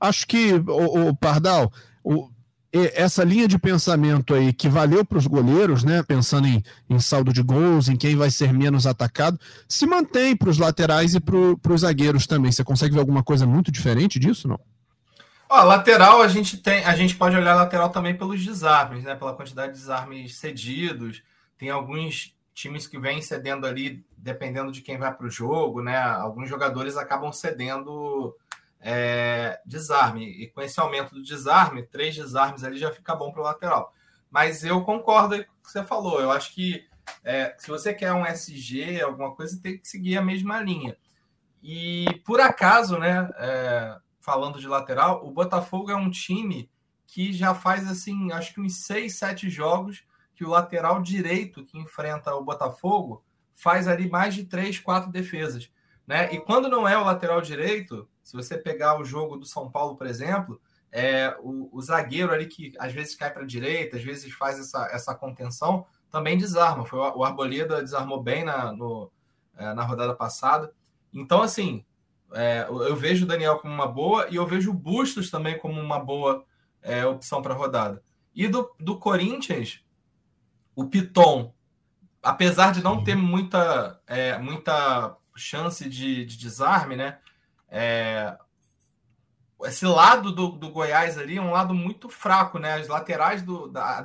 [0.00, 1.70] Acho que, o, o Pardal,
[2.02, 2.28] o,
[2.72, 6.02] essa linha de pensamento aí que valeu para os goleiros, né?
[6.02, 10.48] Pensando em, em, saldo de gols, em quem vai ser menos atacado, se mantém para
[10.48, 12.52] os laterais e para os zagueiros também.
[12.52, 14.58] Você consegue ver alguma coisa muito diferente disso, não?
[15.48, 19.16] Ó, lateral a gente tem, a gente pode olhar lateral também pelos desarmes, né?
[19.16, 21.24] Pela quantidade de desarmes cedidos.
[21.58, 25.96] Tem alguns times que vêm cedendo ali, dependendo de quem vai para o jogo, né?
[25.96, 28.32] Alguns jogadores acabam cedendo
[28.80, 30.24] é, desarme.
[30.24, 33.94] E com esse aumento do desarme, três desarmes ali já fica bom para o lateral.
[34.30, 36.20] Mas eu concordo com o que você falou.
[36.20, 36.88] Eu acho que
[37.24, 40.96] é, se você quer um SG, alguma coisa, tem que seguir a mesma linha.
[41.62, 43.28] E por acaso, né?
[43.36, 46.70] É, falando de lateral, o Botafogo é um time
[47.06, 51.78] que já faz assim, acho que uns seis, sete jogos que o lateral direito que
[51.78, 55.70] enfrenta o Botafogo faz ali mais de três, quatro defesas.
[56.06, 56.32] Né?
[56.32, 59.96] E quando não é o lateral direito, se você pegar o jogo do São Paulo,
[59.96, 60.60] por exemplo,
[60.92, 64.56] é, o, o zagueiro ali que às vezes cai para a direita, às vezes faz
[64.56, 66.84] essa, essa contenção, também desarma.
[66.84, 69.10] Foi o, o Arboleda desarmou bem na, no,
[69.56, 70.72] é, na rodada passada.
[71.12, 71.84] Então, assim,
[72.32, 75.80] é, eu vejo o Daniel como uma boa e eu vejo o Bustos também como
[75.80, 76.44] uma boa
[76.80, 78.00] é, opção para a rodada.
[78.32, 79.84] E do, do Corinthians,
[80.76, 81.52] o Piton,
[82.22, 87.18] apesar de não ter muita, é, muita chance de, de desarme, né?
[87.70, 88.36] É,
[89.64, 92.74] esse lado do, do Goiás ali é um lado muito fraco, né?
[92.74, 93.68] As laterais do.
[93.68, 94.04] Da,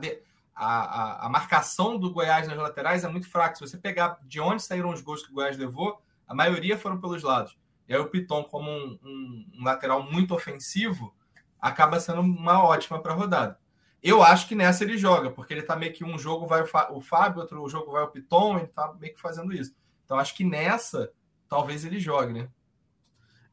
[0.55, 3.55] a, a, a, marcação do Goiás nas laterais é muito fraca.
[3.55, 6.99] Se você pegar de onde saíram os gols que o Goiás levou, a maioria foram
[6.99, 7.57] pelos lados.
[7.87, 11.13] E aí o Piton, como um, um, um lateral muito ofensivo,
[11.59, 13.59] acaba sendo uma ótima para a rodada.
[14.01, 17.01] Eu acho que nessa ele joga, porque ele tá meio que um jogo vai o
[17.01, 19.75] Fábio, outro jogo vai o Piton, ele tá meio que fazendo isso.
[20.05, 21.11] Então acho que nessa
[21.49, 22.49] talvez ele jogue, né?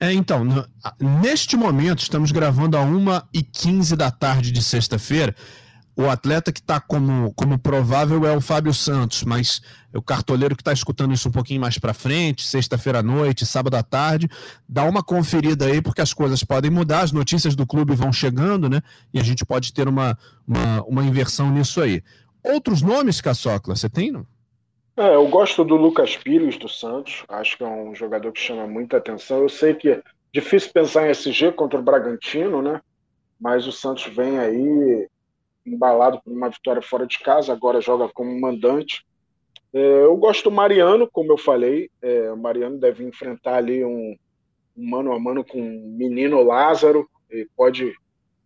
[0.03, 0.45] É, então,
[0.99, 5.33] neste momento, estamos gravando a 1h15 da tarde de sexta-feira.
[5.95, 9.63] O atleta que está como, como provável é o Fábio Santos, mas
[9.95, 13.77] o cartoleiro que está escutando isso um pouquinho mais para frente, sexta-feira à noite, sábado
[13.77, 14.29] à tarde,
[14.69, 18.69] dá uma conferida aí, porque as coisas podem mudar, as notícias do clube vão chegando,
[18.69, 18.83] né?
[19.15, 22.03] E a gente pode ter uma, uma, uma inversão nisso aí.
[22.43, 24.27] Outros nomes, Caçocla, você tem, não?
[24.95, 27.25] É, eu gosto do Lucas Pires do Santos.
[27.29, 29.41] Acho que é um jogador que chama muita atenção.
[29.41, 30.03] Eu sei que é
[30.33, 32.81] difícil pensar em SG contra o Bragantino, né?
[33.41, 35.09] Mas o Santos vem aí
[35.65, 39.07] embalado por uma vitória fora de casa, agora joga como mandante.
[39.73, 41.91] É, eu gosto do Mariano, como eu falei.
[42.03, 44.15] É, o Mariano deve enfrentar ali um,
[44.77, 47.09] um mano a mano com o menino Lázaro.
[47.31, 47.95] E pode,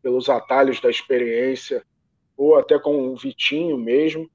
[0.00, 1.82] pelos atalhos da experiência,
[2.36, 4.30] ou até com o Vitinho mesmo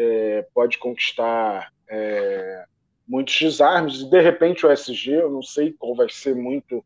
[0.00, 2.64] é, pode conquistar é,
[3.06, 6.84] muitos desarmes, e de repente o SG, eu não sei qual vai ser muito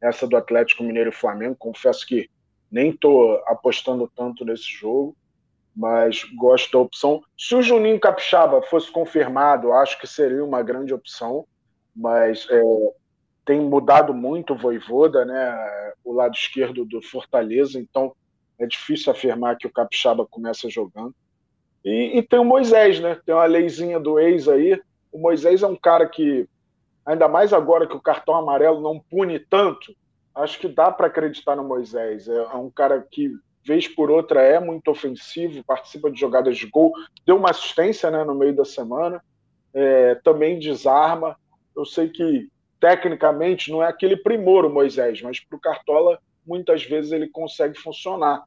[0.00, 2.30] essa do Atlético Mineiro e Flamengo, confesso que
[2.70, 5.16] nem estou apostando tanto nesse jogo,
[5.74, 7.22] mas gosto da opção.
[7.36, 11.46] Se o Juninho Capixaba fosse confirmado, acho que seria uma grande opção,
[11.94, 12.62] mas é,
[13.44, 18.14] tem mudado muito o Voivoda, né, o lado esquerdo do Fortaleza, então
[18.58, 21.14] é difícil afirmar que o Capixaba começa jogando.
[21.84, 23.18] E, e, tem o Moisés, né?
[23.26, 24.80] Tem uma leizinha do ex aí.
[25.10, 26.48] O Moisés é um cara que,
[27.04, 29.94] ainda mais agora que o cartão amarelo não pune tanto,
[30.34, 32.28] acho que dá para acreditar no Moisés.
[32.28, 33.30] É, é, um cara que,
[33.64, 36.92] vez por outra, é muito ofensivo, participa de jogadas de gol,
[37.26, 39.22] deu uma assistência né, no meio da semana,
[39.74, 41.36] é, também desarma.
[41.76, 42.48] Eu sei que,
[42.80, 47.78] tecnicamente, não é aquele primor o Moisés, mas para o Cartola, muitas vezes ele consegue
[47.78, 48.44] funcionar.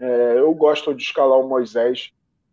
[0.00, 2.12] É, eu gosto de escalar o Moisés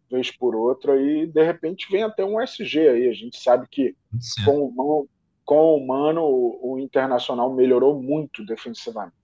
[0.09, 3.09] vez por outra, e de repente vem até um SG aí.
[3.09, 3.95] A gente sabe que
[4.43, 5.07] com o,
[5.43, 9.15] com o Mano o, o Internacional melhorou muito defensivamente.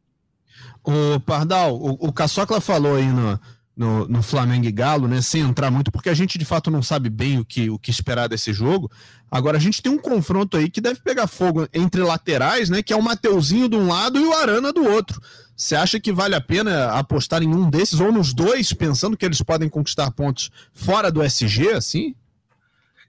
[0.84, 3.40] O Pardal, o, o Caçocla falou aí no,
[3.82, 5.22] no, no, Flamengo e Galo, né?
[5.22, 7.90] Sem entrar muito, porque a gente de fato não sabe bem o que, o que
[7.90, 8.92] esperar desse jogo.
[9.30, 12.84] Agora a gente tem um confronto aí que deve pegar fogo entre laterais, né?
[12.84, 15.20] Que é o Mateuzinho de um lado e o Arana do outro.
[15.56, 19.26] Você acha que vale a pena apostar em um desses ou nos dois, pensando que
[19.26, 22.16] eles podem conquistar pontos fora do SG, assim?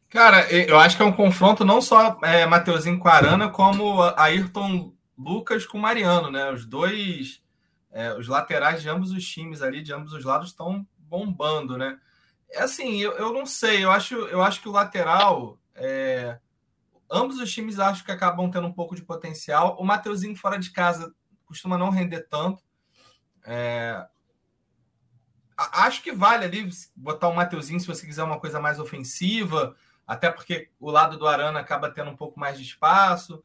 [0.08, 4.92] Cara, eu acho que é um confronto não só é, Mateuzinho com Arana, como Ayrton
[5.18, 6.50] Lucas com Mariano, né?
[6.50, 7.41] Os dois,
[7.92, 12.00] é, os laterais de ambos os times ali, de ambos os lados, estão bombando, né?
[12.50, 15.58] É assim, eu, eu não sei, eu acho, eu acho que o lateral.
[15.74, 16.38] É,
[17.10, 19.76] ambos os times acho que acabam tendo um pouco de potencial.
[19.78, 22.62] O Mateuzinho fora de casa costuma não render tanto.
[23.44, 24.06] É,
[25.56, 29.76] acho que vale ali botar o Mateuzinho se você quiser uma coisa mais ofensiva
[30.06, 33.42] até porque o lado do Arana acaba tendo um pouco mais de espaço.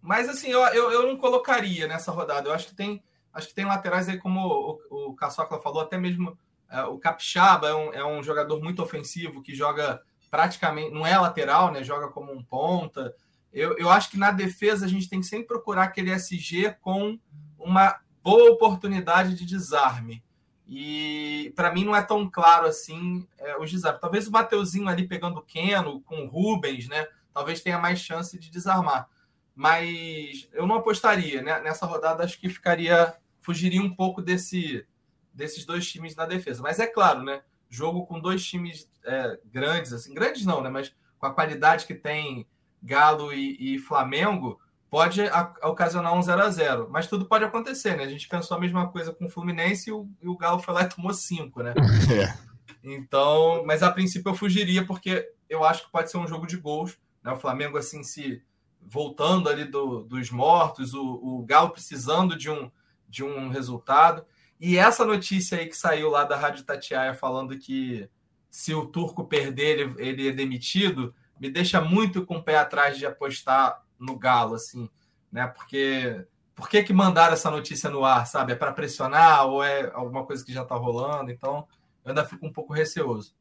[0.00, 2.48] Mas assim, eu, eu, eu não colocaria nessa rodada.
[2.48, 3.02] Eu acho que tem,
[3.34, 6.38] acho que tem laterais aí, como o, o Caçocla falou, até mesmo
[6.70, 11.18] é, o Capixaba é um, é um jogador muito ofensivo que joga praticamente, não é
[11.18, 11.84] lateral, né?
[11.84, 13.14] Joga como um ponta.
[13.52, 17.18] Eu, eu acho que na defesa a gente tem que sempre procurar aquele SG com
[17.58, 20.24] uma boa oportunidade de desarme.
[20.66, 24.00] E para mim não é tão claro assim é, os desafios.
[24.00, 27.06] Talvez o Mateuzinho ali pegando o Keno com o Rubens, né?
[27.32, 29.08] Talvez tenha mais chance de desarmar.
[29.54, 31.60] Mas eu não apostaria, né?
[31.60, 33.14] Nessa rodada acho que ficaria.
[33.44, 34.86] Fugiria um pouco desse,
[35.32, 36.62] desses dois times na defesa.
[36.62, 37.42] Mas é claro, né?
[37.68, 40.70] Jogo com dois times é, grandes, assim, grandes não, né?
[40.70, 42.46] Mas com a qualidade que tem
[42.82, 45.20] Galo e, e Flamengo, pode
[45.62, 48.04] ocasionar um 0 a 0 mas tudo pode acontecer, né?
[48.04, 50.72] A gente pensou a mesma coisa com o Fluminense e o, e o Galo foi
[50.72, 51.74] lá e tomou 5, né?
[52.10, 52.44] É.
[52.82, 56.56] Então, mas a princípio eu fugiria porque eu acho que pode ser um jogo de
[56.56, 57.32] gols, né?
[57.32, 58.42] O Flamengo assim se
[58.80, 62.70] voltando ali do, dos mortos, o, o Galo precisando de um
[63.14, 64.26] de um resultado.
[64.58, 68.08] E essa notícia aí que saiu lá da Rádio Tatiaia falando que
[68.50, 72.98] se o Turco perder, ele, ele é demitido, me deixa muito com o pé atrás
[72.98, 74.88] de apostar no Galo, assim,
[75.30, 75.46] né?
[75.46, 78.52] Porque por que, que mandaram essa notícia no ar, sabe?
[78.52, 81.30] É para pressionar ou é alguma coisa que já está rolando?
[81.30, 81.66] Então,
[82.04, 83.34] eu ainda fico um pouco receoso.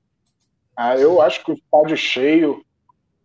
[0.76, 2.66] Ah, eu acho que o estádio cheio,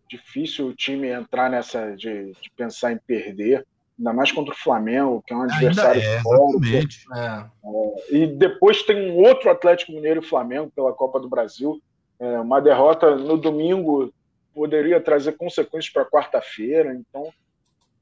[0.07, 3.65] difícil o time entrar nessa de, de, pensar em perder,
[3.99, 7.05] ainda mais contra o Flamengo, que é um adversário é, forte.
[7.13, 7.17] É.
[7.19, 11.81] É, e depois tem um outro Atlético Mineiro e Flamengo pela Copa do Brasil.
[12.17, 14.11] É, uma derrota no domingo
[14.53, 16.95] poderia trazer consequências para quarta-feira.
[16.95, 17.31] Então,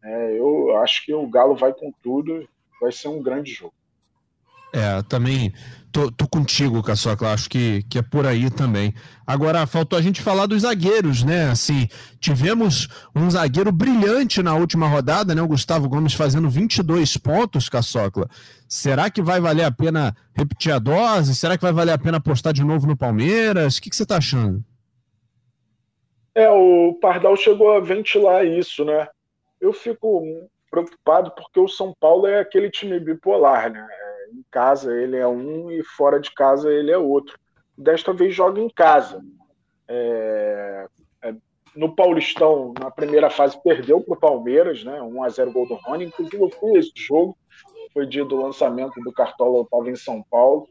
[0.04, 2.48] é, eu acho que o Galo vai com tudo,
[2.80, 3.74] vai ser um grande jogo.
[4.74, 5.54] É, também
[5.98, 8.94] tô, tô contigo, Caçocla, acho que, que é por aí também.
[9.26, 11.50] Agora, faltou a gente falar dos zagueiros, né?
[11.50, 11.88] Assim,
[12.20, 15.42] tivemos um zagueiro brilhante na última rodada, né?
[15.42, 18.30] O Gustavo Gomes fazendo 22 pontos, Caçocla.
[18.70, 21.36] Será que vai valer a pena repetir a dose?
[21.36, 23.78] Será que vai valer a pena apostar de novo no Palmeiras?
[23.78, 24.64] O que, você tá achando?
[26.36, 29.08] É, o Pardal chegou a ventilar isso, né?
[29.60, 30.22] Eu fico
[30.70, 33.88] preocupado porque o São Paulo é aquele time bipolar, né?
[34.32, 37.38] Em casa ele é um e fora de casa ele é outro.
[37.78, 39.24] Desta vez joga em casa.
[39.88, 40.88] É,
[41.24, 41.36] é,
[41.76, 45.00] no Paulistão, na primeira fase, perdeu para o Palmeiras, né?
[45.00, 46.06] 1x0 gol do Rony.
[46.06, 47.38] Inclusive, eu fui esse jogo.
[47.94, 50.68] Foi dia do lançamento do Cartola, eu estava em São Paulo.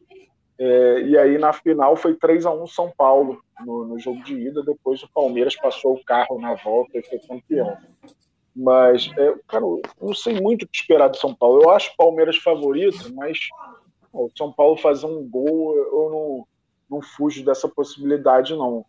[0.59, 4.35] É, e aí na final foi 3 a 1 São Paulo no, no, jogo de
[4.35, 4.63] ida.
[4.63, 7.77] Depois o Palmeiras passou o carro na volta e foi campeão.
[8.57, 11.63] Mas, é, cara, eu não sei muito o que esperar do São Paulo.
[11.63, 13.39] Eu acho o Palmeiras favorito, mas
[14.11, 18.87] o São Paulo fazer um gol, eu não, não fujo dessa possibilidade, não.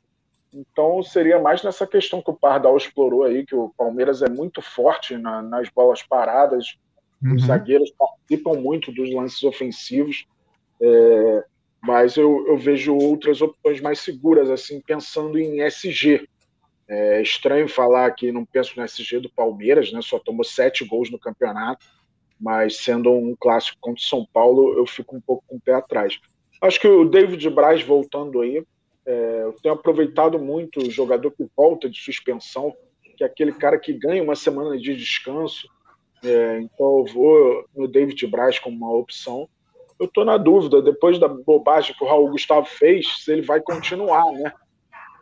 [0.54, 4.62] Então seria mais nessa questão que o Pardal explorou aí, que o Palmeiras é muito
[4.62, 6.78] forte na, nas bolas paradas,
[7.22, 7.36] uhum.
[7.36, 10.26] os zagueiros participam muito dos lances ofensivos.
[10.82, 11.44] É,
[11.82, 16.28] mas eu, eu vejo outras opções mais seguras, assim, pensando em SG.
[16.88, 20.00] É estranho falar que não penso no SG do Palmeiras, né?
[20.02, 21.86] Só tomou sete gols no campeonato,
[22.40, 25.74] mas sendo um clássico contra o São Paulo, eu fico um pouco com o pé
[25.74, 26.20] atrás.
[26.62, 28.64] Acho que o David Braz voltando aí,
[29.06, 32.74] é, eu tenho aproveitado muito o jogador que volta de suspensão,
[33.18, 35.68] que é aquele cara que ganha uma semana de descanso.
[36.24, 39.48] É, então eu vou no David Braz como uma opção
[40.00, 43.60] eu estou na dúvida, depois da bobagem que o Raul Gustavo fez, se ele vai
[43.60, 44.54] continuar, né?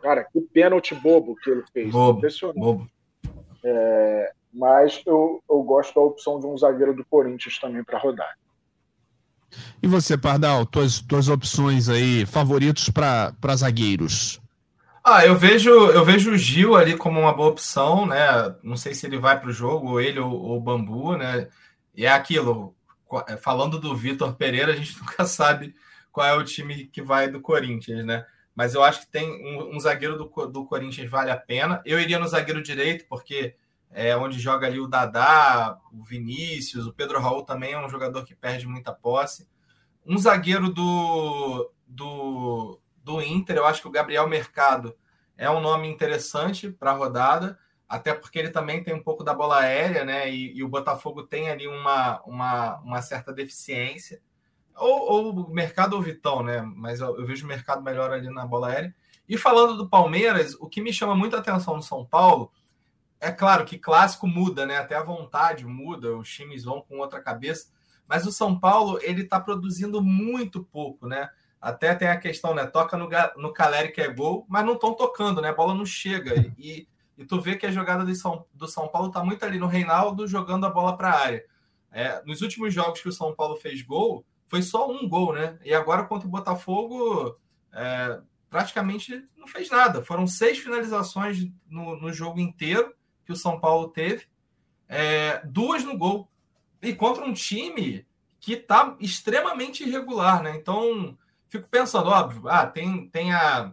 [0.06, 1.90] Cara, que pênalti bobo que ele fez.
[1.90, 2.60] Bobo, Impressionante.
[2.60, 2.88] Bobo.
[3.64, 8.38] É, mas eu, eu gosto da opção de um zagueiro do Corinthians também para rodar.
[9.82, 14.40] E você, Pardal, tuas, tuas opções aí, favoritos para zagueiros?
[15.02, 18.28] Ah, eu vejo, eu vejo o Gil ali como uma boa opção, né?
[18.62, 21.48] Não sei se ele vai para o jogo, ou ele ou, ou o Bambu, né?
[21.96, 22.76] E é aquilo,
[23.26, 25.74] é, falando do Vitor Pereira, a gente nunca sabe
[26.12, 28.24] qual é o time que vai do Corinthians, né?
[28.56, 31.82] Mas eu acho que tem um, um zagueiro do, do Corinthians vale a pena.
[31.84, 33.54] Eu iria no zagueiro direito, porque
[33.90, 38.24] é onde joga ali o Dadá, o Vinícius, o Pedro Raul também é um jogador
[38.24, 39.46] que perde muita posse.
[40.06, 44.96] Um zagueiro do, do, do Inter, eu acho que o Gabriel Mercado
[45.36, 49.34] é um nome interessante para a rodada, até porque ele também tem um pouco da
[49.34, 50.30] bola aérea, né?
[50.30, 54.20] E, e o Botafogo tem ali uma, uma, uma certa deficiência.
[54.76, 56.60] Ou, ou o mercado ou Vitão, né?
[56.62, 58.94] Mas eu, eu, vejo o mercado melhor ali na bola aérea.
[59.28, 62.52] E falando do Palmeiras, o que me chama muita atenção no São Paulo,
[63.20, 64.78] é claro que clássico muda, né?
[64.78, 67.68] Até a vontade muda, os times vão com outra cabeça.
[68.08, 71.28] Mas o São Paulo, ele está produzindo muito pouco, né?
[71.60, 72.66] Até tem a questão, né?
[72.66, 75.48] Toca no, no Caleri que é gol, mas não estão tocando, né?
[75.48, 76.54] A bola não chega.
[76.58, 79.58] E, e tu vê que a jogada do São, do São Paulo tá muito ali
[79.58, 81.44] no Reinaldo jogando a bola para a área.
[81.90, 85.58] É, nos últimos jogos que o São Paulo fez gol, foi só um gol, né?
[85.64, 87.36] E agora contra o Botafogo,
[87.72, 90.04] é, praticamente não fez nada.
[90.04, 92.94] Foram seis finalizações no, no jogo inteiro
[93.24, 94.26] que o São Paulo teve,
[94.88, 96.30] é, duas no gol.
[96.80, 98.06] E contra um time
[98.38, 100.56] que está extremamente irregular, né?
[100.56, 101.18] Então,
[101.48, 103.72] fico pensando, óbvio, ah, tem, tem, a,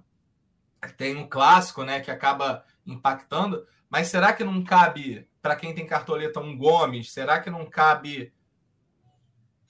[0.97, 5.85] tem um clássico, né, que acaba impactando, mas será que não cabe, para quem tem
[5.85, 7.11] cartoleta, um Gomes?
[7.11, 8.33] Será que não cabe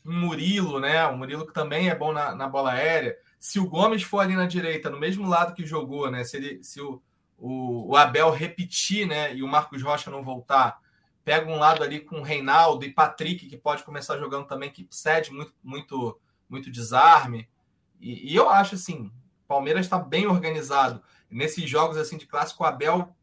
[0.05, 1.05] um Murilo, né?
[1.07, 3.17] O Murilo que também é bom na, na bola aérea.
[3.39, 6.23] Se o Gomes for ali na direita, no mesmo lado que jogou, né?
[6.23, 7.01] Se, ele, se o,
[7.37, 9.35] o, o Abel repetir, né?
[9.35, 10.79] E o Marcos Rocha não voltar,
[11.23, 14.87] pega um lado ali com o Reinaldo e Patrick, que pode começar jogando também, que
[14.89, 17.47] cede muito, muito, muito desarme.
[17.99, 19.11] E, e eu acho assim,
[19.47, 21.01] Palmeiras está bem organizado.
[21.29, 23.15] Nesses jogos assim de clássico, o Abel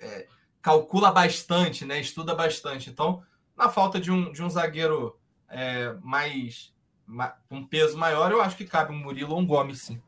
[0.00, 0.26] é,
[0.62, 2.00] calcula bastante, né?
[2.00, 2.90] Estuda bastante.
[2.90, 3.22] Então,
[3.56, 5.18] na falta de um, de um zagueiro
[5.50, 6.72] é, mais
[7.50, 10.00] um peso maior, eu acho que cabe um Murilo ou um Gomes, sim.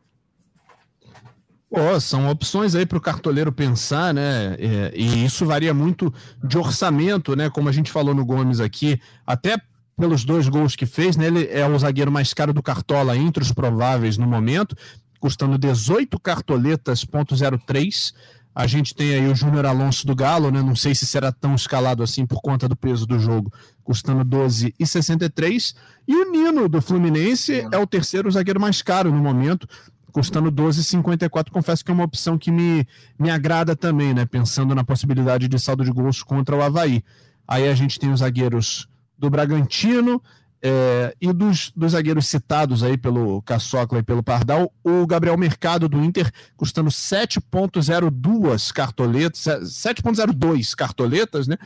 [2.00, 4.56] São opções aí para o cartoleiro pensar, né?
[4.58, 6.12] É, e isso varia muito
[6.42, 7.48] de orçamento, né?
[7.48, 9.56] Como a gente falou no Gomes aqui, até
[9.96, 11.26] pelos dois gols que fez, né?
[11.26, 14.74] Ele é o zagueiro mais caro do Cartola entre os prováveis no momento,
[15.20, 18.12] custando 18 cartoletas, ponto 03.
[18.52, 20.60] A gente tem aí o Júnior Alonso do Galo, né?
[20.60, 23.52] Não sei se será tão escalado assim por conta do peso do jogo,
[23.90, 25.74] custando 12,63.
[26.06, 29.66] E o Nino do Fluminense é o terceiro zagueiro mais caro no momento,
[30.12, 31.50] custando 12,54.
[31.50, 32.86] Confesso que é uma opção que me,
[33.18, 34.24] me agrada também, né?
[34.24, 37.02] Pensando na possibilidade de saldo de gols contra o Havaí.
[37.48, 38.86] Aí a gente tem os zagueiros
[39.18, 40.22] do Bragantino,
[40.62, 45.88] é, e dos, dos zagueiros citados aí pelo Caçocla e pelo Pardal, o Gabriel Mercado
[45.88, 51.56] do Inter custando 7.02 cartoletas, 7.02 cartoletas, né?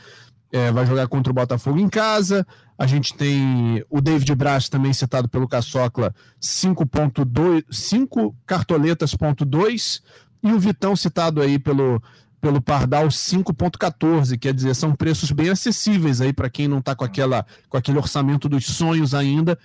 [0.51, 2.45] É, vai jogar contra o Botafogo em casa.
[2.77, 10.01] A gente tem o David Braz também citado pelo Caçocla, 5.2, 5 cartoletas.2
[10.43, 12.01] e o Vitão citado aí pelo
[12.45, 17.03] pelo Pardal 5.14, quer dizer, são preços bem acessíveis aí para quem não está com
[17.03, 19.57] aquela com aquele orçamento dos sonhos ainda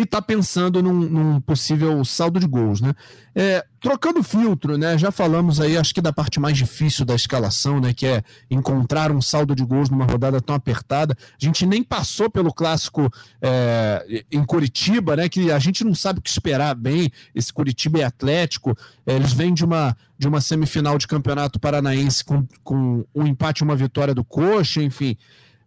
[0.00, 2.94] e está pensando num, num, possível saldo de gols, né?
[3.34, 4.96] É, trocando filtro, né?
[4.96, 7.92] Já falamos aí, acho que da parte mais difícil da escalação, né?
[7.92, 11.14] Que é encontrar um saldo de gols numa rodada tão apertada.
[11.20, 15.28] A gente nem passou pelo clássico é, em Curitiba, né?
[15.28, 17.12] Que a gente não sabe o que esperar bem.
[17.34, 18.74] Esse Curitiba é Atlético.
[19.06, 23.62] É, eles vêm de uma, de uma semifinal de campeonato paranaense com, com um empate
[23.62, 25.14] e uma vitória do Coxa, enfim.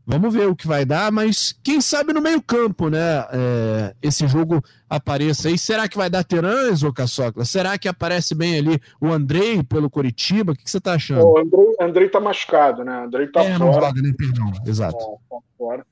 [0.06, 3.26] Vamos ver o que vai dar, mas quem sabe no meio-campo, né?
[3.32, 5.58] É, esse jogo apareça aí.
[5.58, 7.46] Será que vai dar Terãs, ô Caçocla?
[7.46, 10.52] Será que aparece bem ali o Andrei pelo Coritiba?
[10.52, 11.26] O que, que você tá achando?
[11.26, 13.06] O Andrei, Andrei tá machucado, né?
[13.06, 13.88] Andrei tá é, fora.
[13.88, 14.14] Roda, né?
[14.18, 14.98] Perdão, exato.
[14.98, 15.86] É, tá fora.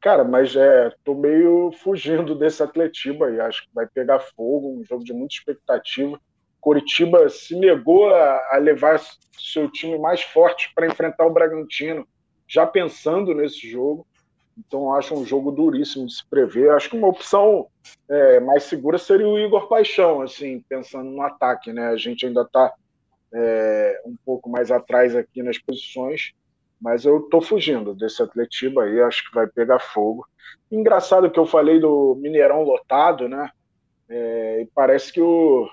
[0.00, 3.40] Cara, mas é, tô meio fugindo desse Atletiba aí.
[3.40, 6.16] Acho que vai pegar fogo, um jogo de muita expectativa.
[6.60, 9.00] Coritiba se negou a, a levar
[9.36, 12.06] seu time mais forte para enfrentar o Bragantino
[12.52, 14.06] já pensando nesse jogo.
[14.58, 16.70] Então, acho um jogo duríssimo de se prever.
[16.70, 17.66] Acho que uma opção
[18.06, 21.72] é, mais segura seria o Igor Paixão, assim, pensando no ataque.
[21.72, 21.86] Né?
[21.86, 22.70] A gente ainda está
[23.32, 26.34] é, um pouco mais atrás aqui nas posições,
[26.78, 30.26] mas eu estou fugindo desse Atletiba aí, acho que vai pegar fogo.
[30.70, 33.50] Engraçado que eu falei do Mineirão lotado, né?
[34.10, 35.66] É, e parece que o,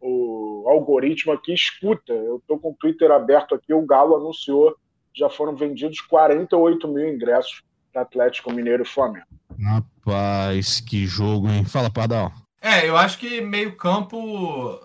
[0.00, 2.12] o algoritmo aqui escuta.
[2.12, 4.74] Eu estou com o Twitter aberto aqui, o Galo anunciou
[5.18, 7.62] já foram vendidos 48 mil ingressos
[7.92, 9.26] para Atlético Mineiro e Flamengo.
[9.60, 11.64] Rapaz, que jogo, hein?
[11.64, 12.32] Fala, Pardal.
[12.60, 14.80] É, eu acho que meio campo.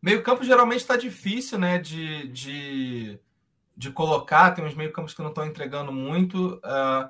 [0.00, 1.78] Meio campo geralmente está difícil, né?
[1.78, 3.18] De, de,
[3.76, 4.52] de colocar.
[4.52, 6.54] Tem uns meio campos que não estão entregando muito.
[6.56, 7.08] Uh,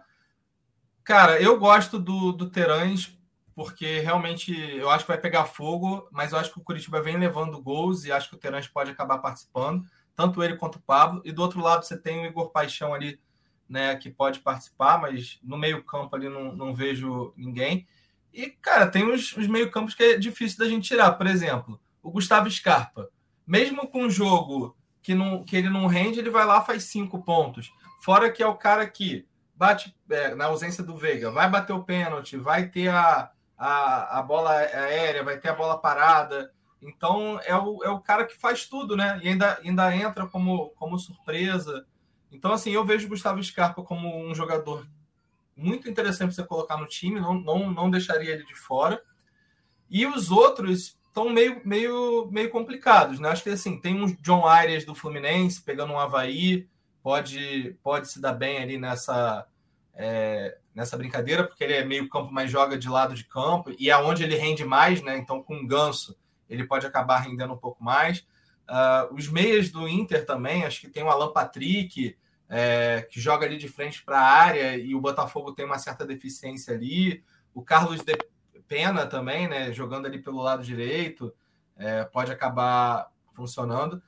[1.03, 3.17] cara, eu gosto do, do Terãs
[3.55, 7.17] porque realmente eu acho que vai pegar fogo, mas eu acho que o Curitiba vem
[7.17, 9.85] levando gols e acho que o Terãs pode acabar participando,
[10.17, 11.23] tanto ele quanto o Pablo.
[11.25, 13.21] E do outro lado você tem o Igor Paixão ali,
[13.69, 17.87] né, que pode participar, mas no meio-campo ali não, não vejo ninguém.
[18.33, 21.13] E, cara, tem os, os meio-campos que é difícil da gente tirar.
[21.13, 23.09] Por exemplo, o Gustavo Scarpa.
[23.47, 27.23] Mesmo com um jogo que, não, que ele não rende, ele vai lá faz cinco
[27.23, 27.73] pontos.
[28.01, 31.85] Fora que é o cara que bate, é, na ausência do Veiga, vai bater o
[31.85, 36.53] pênalti, vai ter a, a, a bola aérea, vai ter a bola parada.
[36.89, 39.21] Então é o, é o cara que faz tudo, né?
[39.23, 41.87] E ainda, ainda entra como, como surpresa.
[42.31, 44.87] Então, assim, eu vejo o Gustavo Scarpa como um jogador
[45.57, 49.01] muito interessante para você colocar no time, não, não, não deixaria ele de fora.
[49.89, 53.29] E os outros estão meio, meio, meio complicados, né?
[53.29, 56.69] Acho que assim, tem uns John Arias do Fluminense pegando um Havaí,
[57.03, 59.47] pode, pode se dar bem ali nessa,
[59.95, 63.91] é, nessa brincadeira, porque ele é meio campo, mas joga de lado de campo, e
[63.91, 65.17] é onde ele rende mais, né?
[65.17, 66.19] Então, com o ganso,
[66.49, 68.27] ele pode acabar rendendo um pouco mais.
[68.69, 72.17] Uh, os meias do Inter também, acho que tem o Alan Patrick,
[72.49, 76.07] é, que joga ali de frente para a área, e o Botafogo tem uma certa
[76.07, 77.25] deficiência ali.
[77.53, 78.17] O Carlos de
[78.67, 79.73] Pena também, né?
[79.73, 81.35] Jogando ali pelo lado direito,
[81.77, 84.03] é, pode acabar funcionando.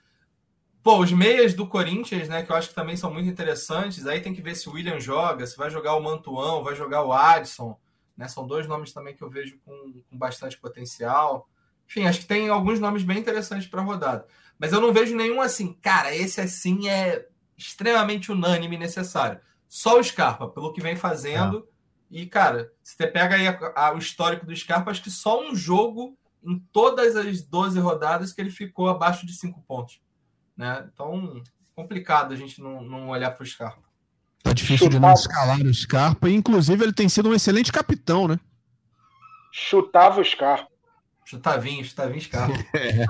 [0.82, 4.06] Pô, os meias do Corinthians, né, que eu acho que também são muito interessantes.
[4.06, 7.02] Aí tem que ver se o William joga, se vai jogar o Mantuão, vai jogar
[7.02, 7.76] o Adson.
[8.16, 8.28] Né?
[8.28, 11.48] São dois nomes também que eu vejo com, com bastante potencial.
[11.88, 14.26] Enfim, acho que tem alguns nomes bem interessantes para a rodada.
[14.58, 17.26] Mas eu não vejo nenhum assim, cara, esse assim é
[17.56, 19.40] extremamente unânime e necessário.
[19.68, 21.58] Só o Scarpa, pelo que vem fazendo.
[21.58, 21.76] É.
[22.18, 25.42] E, cara, se você pega aí a, a, o histórico do Scarpa, acho que só
[25.42, 30.00] um jogo em todas as 12 rodadas que ele ficou abaixo de 5 pontos.
[30.56, 30.88] Né?
[30.92, 31.42] Então,
[31.74, 33.82] complicado a gente não, não olhar para o Scarpa.
[34.42, 36.30] Tá difícil de não escalar o Scarpa.
[36.30, 38.38] Inclusive, ele tem sido um excelente capitão, né?
[39.50, 40.70] Chutava o Scarpa.
[41.26, 42.54] Chutavinho, chutavinho Scarpa.
[42.78, 43.04] é.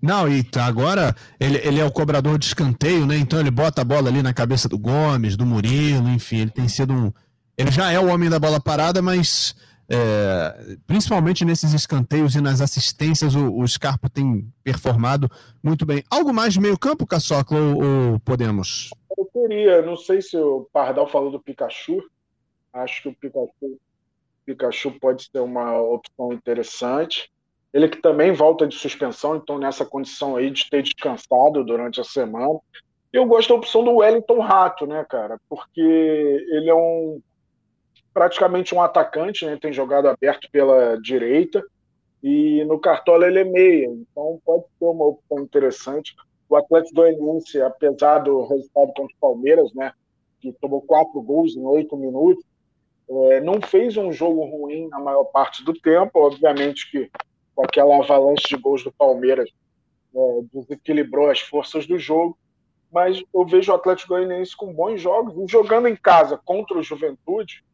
[0.00, 3.16] Não, e tá, agora ele, ele é o cobrador de escanteio, né?
[3.16, 6.68] Então ele bota a bola ali na cabeça do Gomes, do Murilo, enfim, ele tem
[6.68, 7.10] sido um.
[7.56, 9.54] Ele já é o homem da bola parada, mas
[9.88, 15.28] é, principalmente nesses escanteios e nas assistências, o, o, Scarpa tem performado
[15.62, 16.04] muito bem.
[16.10, 18.90] Algo mais de meio campo, Caçocla, ou, ou, podemos?
[19.18, 22.02] Eu queria, não sei se o Pardal falou do Pikachu,
[22.72, 23.80] acho que o Pikachu,
[24.50, 27.30] Pikachu pode ser uma opção interessante.
[27.72, 32.04] Ele que também volta de suspensão, então nessa condição aí de ter descansado durante a
[32.04, 32.58] semana.
[33.12, 35.38] Eu gosto da opção do Wellington Rato, né, cara?
[35.48, 37.20] Porque ele é um
[38.12, 39.56] praticamente um atacante, né?
[39.56, 41.64] tem jogado aberto pela direita
[42.22, 46.14] e no Cartola ele é meia, então pode ser uma opção interessante.
[46.48, 49.92] O Atlético Goianiense, apesar do resultado contra o Palmeiras, né,
[50.40, 52.44] que tomou quatro gols em oito minutos,
[53.10, 56.20] é, não fez um jogo ruim na maior parte do tempo.
[56.20, 57.10] Obviamente que
[57.54, 59.50] com aquela avalanche de gols do Palmeiras
[60.14, 62.38] é, desequilibrou as forças do jogo,
[62.90, 66.82] mas eu vejo o Atlético Goianiense com bons jogos e jogando em casa contra o
[66.82, 67.64] Juventude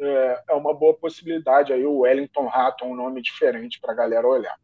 [0.00, 4.26] é, é uma boa possibilidade aí o Wellington Rato, um nome diferente para a galera
[4.26, 4.56] olhar.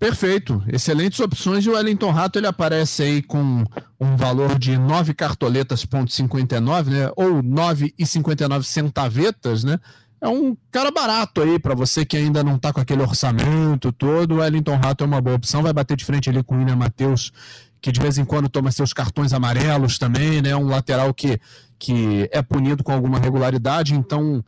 [0.00, 1.66] Perfeito, excelentes opções.
[1.66, 3.66] E o Wellington Rato ele aparece aí com
[4.00, 7.10] um valor de 9 cartoletas, ponto 59, né?
[7.14, 9.78] Ou 9,59 centavetas, né?
[10.18, 14.36] É um cara barato aí para você que ainda não está com aquele orçamento todo.
[14.36, 16.76] O Wellington Rato é uma boa opção, vai bater de frente ali com o William
[16.76, 17.30] Matheus,
[17.78, 20.56] que de vez em quando toma seus cartões amarelos também, né?
[20.56, 21.38] Um lateral que
[21.78, 24.42] que é punido com alguma regularidade, então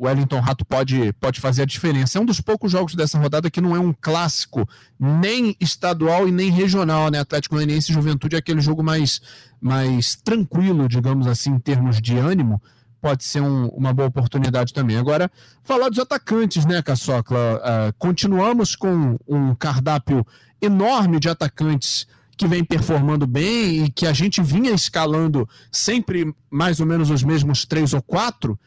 [0.00, 2.18] Wellington Rato pode, pode fazer a diferença.
[2.18, 4.68] É um dos poucos jogos dessa rodada que não é um clássico,
[4.98, 7.18] nem estadual e nem regional, né?
[7.18, 9.20] Atlético Goianiense Juventude é aquele jogo mais,
[9.60, 12.62] mais tranquilo, digamos assim, em termos de ânimo.
[13.00, 14.96] Pode ser um, uma boa oportunidade também.
[14.96, 15.30] Agora,
[15.62, 17.38] falar dos atacantes, né, Caçocla?
[17.38, 20.26] Uh, continuamos com um cardápio
[20.60, 26.80] enorme de atacantes que vem performando bem e que a gente vinha escalando sempre mais
[26.80, 28.58] ou menos os mesmos três ou quatro.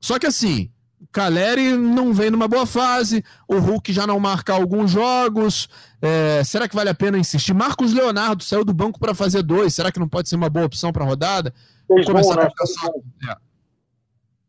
[0.00, 0.70] Só que assim,
[1.00, 5.68] o Caleri não vem numa boa fase, o Hulk já não marca alguns jogos.
[6.00, 7.54] É, será que vale a pena insistir?
[7.54, 9.74] Marcos Leonardo saiu do banco para fazer dois.
[9.74, 11.52] Será que não pode ser uma boa opção para a rodada?
[11.86, 12.48] Fez um, né?
[12.56, 13.30] Fez um.
[13.30, 13.36] É.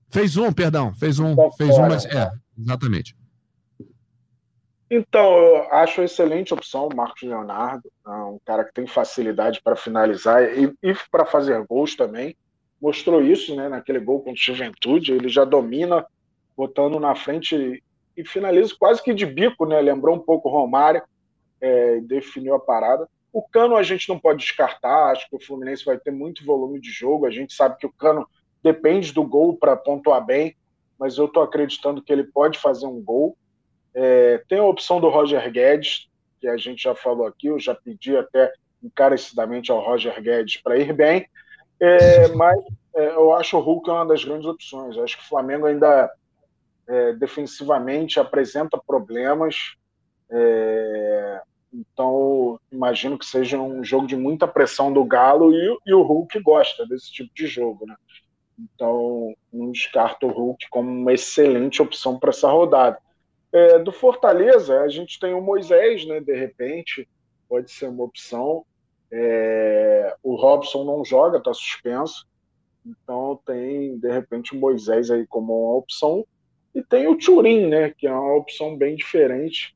[0.09, 0.93] Fez um, perdão.
[0.93, 1.35] Fez um.
[1.57, 2.05] Fez um, mas.
[2.05, 3.15] É, exatamente.
[4.89, 9.75] Então, eu acho excelente opção o Marcos Leonardo, é um cara que tem facilidade para
[9.75, 12.37] finalizar e, e para fazer gols também.
[12.81, 16.05] Mostrou isso né, naquele gol contra o Juventude, ele já domina,
[16.55, 17.83] botando na frente
[18.15, 19.79] e, finaliza quase que de bico, né?
[19.79, 21.03] Lembrou um pouco o Romário,
[21.61, 23.07] é, definiu a parada.
[23.31, 26.79] O Cano a gente não pode descartar, acho que o Fluminense vai ter muito volume
[26.79, 28.27] de jogo, a gente sabe que o Cano
[28.63, 30.55] depende do gol para pontuar bem,
[30.97, 33.37] mas eu estou acreditando que ele pode fazer um gol.
[33.93, 36.09] É, tem a opção do Roger Guedes,
[36.39, 38.51] que a gente já falou aqui, eu já pedi até
[38.81, 41.27] encarecidamente ao Roger Guedes para ir bem,
[41.79, 42.59] é, mas
[42.95, 44.95] é, eu acho o Hulk uma das grandes opções.
[44.95, 46.11] Eu acho que o Flamengo ainda
[46.87, 49.75] é, defensivamente apresenta problemas,
[50.29, 51.41] é,
[51.73, 56.39] então imagino que seja um jogo de muita pressão do Galo e, e o Hulk
[56.41, 57.95] gosta desse tipo de jogo, né?
[58.57, 62.97] Então, não descarto o Hulk como uma excelente opção para essa rodada.
[63.53, 66.19] É, do Fortaleza, a gente tem o Moisés, né?
[66.19, 67.07] De repente,
[67.47, 68.65] pode ser uma opção.
[69.11, 72.27] É, o Robson não joga, está suspenso.
[72.85, 76.25] Então tem, de repente, o Moisés aí como uma opção.
[76.73, 77.93] E tem o Turim, né?
[77.97, 79.75] Que é uma opção bem diferente,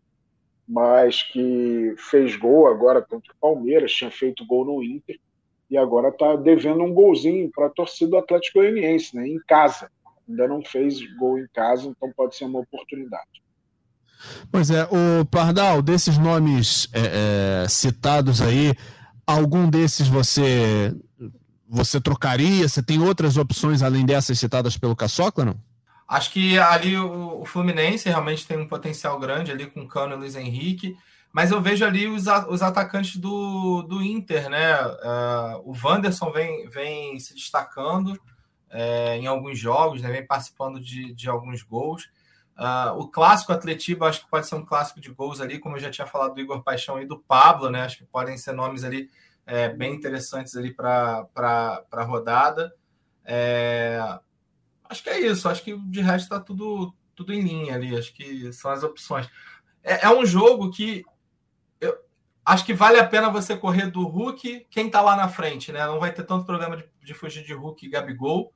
[0.68, 5.20] mas que fez gol agora contra o Palmeiras, tinha feito gol no Inter
[5.70, 9.26] e agora está devendo um golzinho para a torcida do Atlético Goianiense, né?
[9.26, 9.90] Em casa.
[10.28, 13.42] Ainda não fez gol em casa, então pode ser uma oportunidade.
[14.52, 18.74] Pois é, o Pardal, desses nomes é, é, citados aí,
[19.32, 20.96] algum desses você
[21.68, 22.68] você trocaria?
[22.68, 25.56] Você tem outras opções além dessas citadas pelo Caçocla, não?
[26.08, 30.36] Acho que ali o, Fluminense realmente tem um potencial grande ali com Cano e Luiz
[30.36, 30.98] Henrique,
[31.32, 34.76] mas eu vejo ali os, os atacantes do, do Inter, né?
[34.84, 38.20] Uh, o Wanderson vem, vem se destacando
[38.70, 40.12] é, em alguns jogos, né?
[40.12, 42.10] vem participando de, de alguns gols.
[42.58, 45.80] Uh, o clássico Atletiba acho que pode ser um clássico de gols ali, como eu
[45.80, 47.82] já tinha falado do Igor Paixão e do Pablo, né?
[47.82, 49.10] Acho que podem ser nomes ali
[49.46, 52.74] é, bem interessantes ali para a rodada.
[53.26, 54.00] É,
[54.90, 55.50] acho que é isso.
[55.50, 57.98] Acho que de resto está tudo, tudo em linha ali.
[57.98, 59.28] Acho que são as opções.
[59.84, 61.04] É, é, um jogo que
[61.80, 61.98] eu
[62.46, 65.86] acho que vale a pena você correr do Hulk, quem está lá na frente, né?
[65.86, 68.54] Não vai ter tanto problema de, de fugir de Hulk e Gabigol.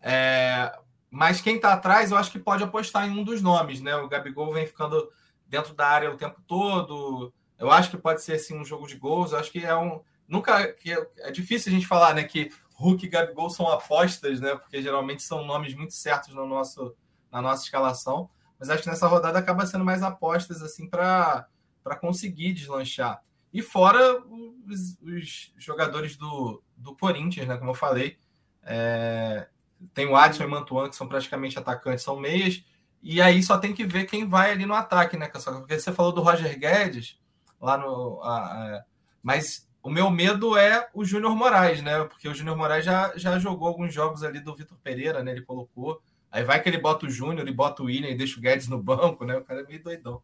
[0.00, 0.72] É,
[1.10, 3.96] mas quem está atrás, eu acho que pode apostar em um dos nomes, né?
[3.96, 5.10] O Gabigol vem ficando
[5.48, 7.32] dentro da área o tempo todo.
[7.58, 9.32] Eu acho que pode ser assim um jogo de gols.
[9.32, 12.52] Eu acho que é um nunca que é, é difícil a gente falar, né, que
[12.74, 14.54] Hulk e Gabigol são apostas, né?
[14.54, 16.94] Porque geralmente são nomes muito certos no nosso
[17.30, 18.30] na nossa escalação.
[18.58, 21.46] Mas acho que nessa rodada acaba sendo mais apostas assim para
[21.82, 23.20] para conseguir deslanchar.
[23.52, 24.22] E fora
[24.68, 27.56] os, os, jogadores do, do Corinthians, né?
[27.56, 28.16] Como eu falei,
[28.62, 29.48] é,
[29.94, 32.64] tem o Adson e o Mantuan, que são praticamente atacantes, são meias.
[33.02, 36.12] E aí só tem que ver quem vai ali no ataque, né, Porque você falou
[36.12, 37.18] do Roger Guedes
[37.60, 38.20] lá no.
[38.22, 38.84] A, a,
[39.22, 42.04] mas o meu medo é o Júnior Moraes, né?
[42.04, 45.32] Porque o Júnior Moraes já, já jogou alguns jogos ali do Vitor Pereira, né?
[45.32, 46.02] Ele colocou.
[46.30, 48.68] Aí vai que ele bota o Júnior e bota o William e deixa o Guedes
[48.68, 49.36] no banco, né?
[49.36, 50.22] O cara é meio doidão.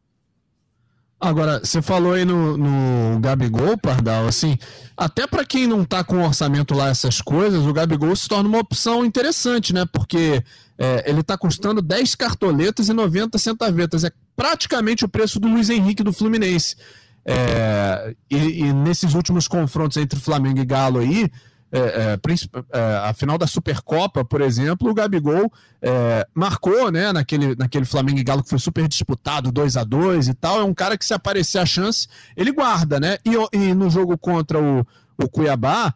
[1.19, 4.59] Agora, você falou aí no, no Gabigol, Pardal, assim,
[4.95, 8.59] até para quem não tá com orçamento lá, essas coisas, o Gabigol se torna uma
[8.59, 9.87] opção interessante, né?
[9.91, 10.45] Porque
[10.79, 14.05] é, ele tá custando 10 cartoletas e 90 centavetas.
[14.05, 16.77] É praticamente o preço do Luiz Henrique do Fluminense.
[17.25, 21.31] É, e, e, nesses últimos confrontos entre Flamengo e Galo aí,
[21.73, 25.53] é, é, é, a final da Supercopa, por exemplo, o Gabigol
[25.83, 30.29] é, marcou né, naquele, naquele Flamengo e Galo que foi super disputado, 2 a 2
[30.29, 30.61] e tal.
[30.61, 32.07] É um cara que, se aparecer a chance,
[32.37, 33.19] ele guarda, né?
[33.25, 34.87] E, e no jogo contra o,
[35.23, 35.93] o Cuiabá,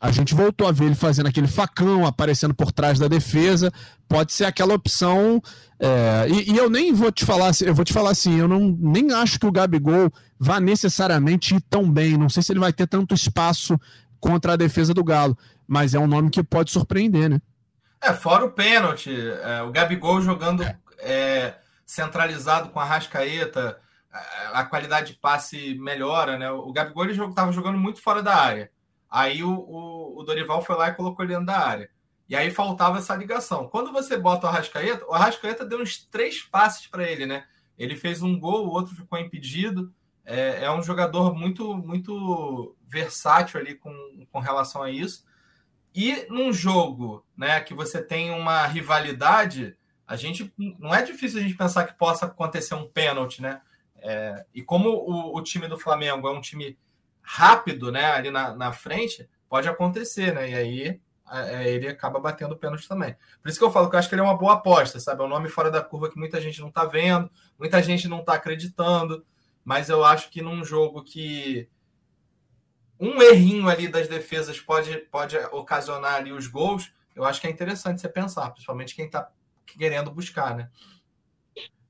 [0.00, 3.72] a gente voltou a ver ele fazendo aquele facão, aparecendo por trás da defesa.
[4.08, 5.40] Pode ser aquela opção.
[5.78, 8.76] É, e, e, eu nem vou te falar, eu vou te falar assim, eu não
[8.80, 12.18] nem acho que o Gabigol vá necessariamente ir tão bem.
[12.18, 13.78] Não sei se ele vai ter tanto espaço
[14.22, 17.42] contra a defesa do Galo, mas é um nome que pode surpreender, né?
[18.00, 20.64] É, fora o pênalti, é, o Gabigol jogando
[20.98, 23.80] é, centralizado com a Rascaeta,
[24.52, 26.50] a qualidade de passe melhora, né?
[26.50, 28.70] O Gabigol estava jogando muito fora da área.
[29.10, 31.90] Aí o, o, o, Dorival foi lá e colocou ele dentro da área.
[32.28, 33.68] E aí faltava essa ligação.
[33.68, 37.44] Quando você bota o Arrascaeta, o Arrascaeta deu uns três passes para ele, né?
[37.76, 39.92] Ele fez um gol, o outro ficou impedido.
[40.24, 45.24] É, é, um jogador muito muito versátil ali com, com relação a isso.
[45.94, 51.42] E num jogo né, que você tem uma rivalidade, a gente não é difícil a
[51.42, 53.60] gente pensar que possa acontecer um pênalti, né?
[53.96, 56.78] É, e como o, o time do Flamengo é um time
[57.22, 60.50] rápido, né, ali na, na frente, pode acontecer, né?
[60.50, 61.00] E aí
[61.30, 63.16] é, ele acaba batendo pênalti também.
[63.40, 65.22] Por isso que eu falo que eu acho que ele é uma boa aposta, sabe?
[65.22, 68.24] É um nome fora da curva que muita gente não tá vendo, muita gente não
[68.24, 69.24] tá acreditando,
[69.64, 71.68] mas eu acho que num jogo que
[72.98, 77.50] um errinho ali das defesas pode, pode ocasionar ali os gols, eu acho que é
[77.50, 79.28] interessante você pensar, principalmente quem tá
[79.66, 80.68] querendo buscar, né?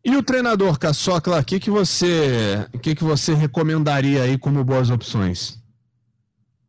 [0.05, 4.91] E o treinador Caçocla, o que, que você que, que você recomendaria aí como boas
[4.91, 5.62] opções?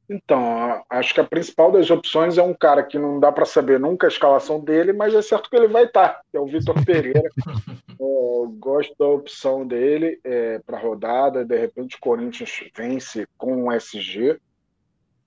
[0.09, 3.79] Então, acho que a principal das opções é um cara que não dá para saber
[3.79, 6.83] nunca a escalação dele, mas é certo que ele vai estar, que é o Vitor
[6.83, 7.29] Pereira.
[7.89, 8.03] é,
[8.59, 11.45] gosto da opção dele é, para rodada.
[11.45, 14.39] De repente, o Corinthians vence com o SG.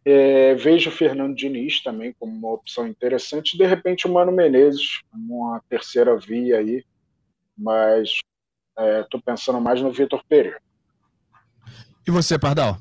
[0.04, 3.56] É, vejo o Fernando Diniz também como uma opção interessante.
[3.56, 6.84] De repente, o Mano Menezes, como uma terceira via aí.
[7.56, 8.20] Mas
[9.02, 10.60] estou é, pensando mais no Vitor Pereira.
[12.06, 12.76] E você, Pardal?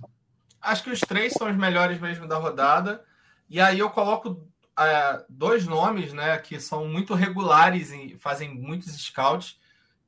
[0.65, 3.03] Acho que os três são os melhores mesmo da rodada.
[3.49, 4.47] E aí eu coloco
[4.77, 9.59] é, dois nomes né, que são muito regulares e fazem muitos scouts,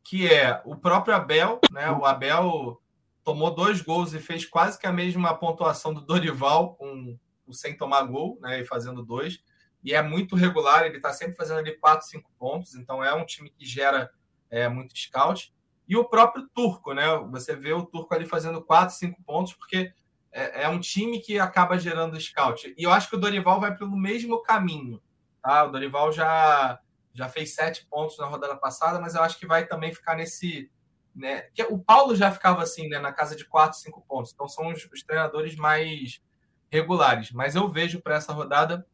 [0.04, 1.60] que é o próprio Abel.
[1.72, 2.82] Né, o Abel
[3.24, 7.18] tomou dois gols e fez quase que a mesma pontuação do Dorival, com,
[7.52, 9.40] sem tomar gol, né, e fazendo dois.
[9.84, 13.26] E é muito regular, ele está sempre fazendo ali quatro, cinco pontos, então é um
[13.26, 14.10] time que gera
[14.50, 15.54] é, muito scout.
[15.88, 17.06] E o próprio Turco, né?
[17.32, 19.94] Você vê o Turco ali fazendo quatro, cinco pontos, porque
[20.38, 22.74] é, é um time que acaba gerando scout.
[22.78, 25.02] E eu acho que o Dorival vai pelo mesmo caminho.
[25.42, 25.64] Tá?
[25.64, 26.80] O Dorival já,
[27.14, 30.70] já fez sete pontos na rodada passada, mas eu acho que vai também ficar nesse
[31.18, 31.46] né?
[31.72, 34.32] O Paulo já ficava assim, né, na casa de 4, 5 pontos.
[34.32, 36.22] Então são os, os treinadores mais
[36.70, 37.32] regulares.
[37.32, 38.86] Mas eu vejo para essa rodada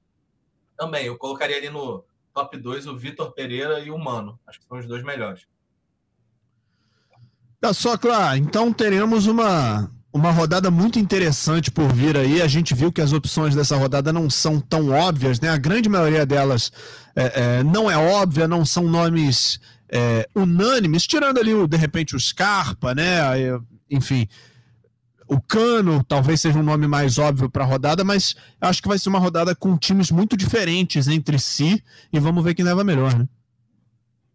[0.78, 1.06] também.
[1.06, 4.40] Eu colocaria ali no top 2 o Vitor Pereira e o Mano.
[4.48, 5.46] Acho que são os dois melhores.
[7.60, 8.38] Tá só, claro.
[8.38, 12.42] Então teremos uma, uma rodada muito interessante por vir aí.
[12.42, 15.50] A gente viu que as opções dessa rodada não são tão óbvias, né?
[15.50, 16.72] A grande maioria delas
[17.16, 19.60] é, é, não é óbvia, não são nomes
[19.90, 23.20] é, unânimes, tirando ali, de repente, o Scarpa, né?
[23.90, 24.28] Enfim,
[25.28, 29.00] o Cano talvez seja um nome mais óbvio para a rodada, mas acho que vai
[29.00, 33.18] ser uma rodada com times muito diferentes entre si e vamos ver quem leva melhor,
[33.18, 33.28] né?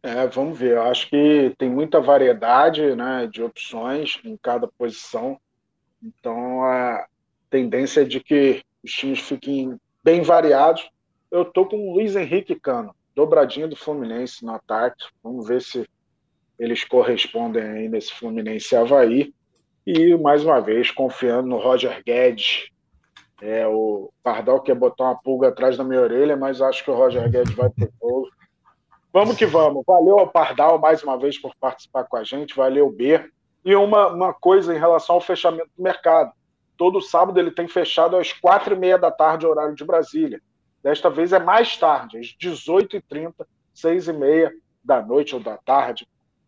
[0.02, 0.76] É, vamos ver.
[0.76, 5.38] Eu acho que tem muita variedade né, de opções em cada posição.
[6.02, 7.06] Então a
[7.50, 10.88] tendência é de que os times fiquem bem variados.
[11.30, 15.06] Eu tô com o Luiz Henrique Cano dobradinha do Fluminense no ataque.
[15.24, 15.84] Vamos ver se
[16.56, 19.34] eles correspondem aí nesse Fluminense Havaí.
[19.84, 22.68] E, mais uma vez, confiando no Roger Guedes.
[23.42, 26.94] É, o Pardal quer botar uma pulga atrás da minha orelha, mas acho que o
[26.94, 28.28] Roger Guedes vai pro gol.
[29.12, 29.82] Vamos que vamos.
[29.84, 32.54] Valeu ao Pardal mais uma vez por participar com a gente.
[32.54, 33.18] Valeu, B.
[33.64, 36.32] E uma, uma coisa em relação ao fechamento do mercado.
[36.76, 40.40] Todo sábado ele tem fechado às quatro e meia da tarde, horário de Brasília.
[40.82, 43.34] Desta vez é mais tarde, às 18h30,
[43.74, 44.52] 6h30
[44.82, 46.06] da noite ou da tarde,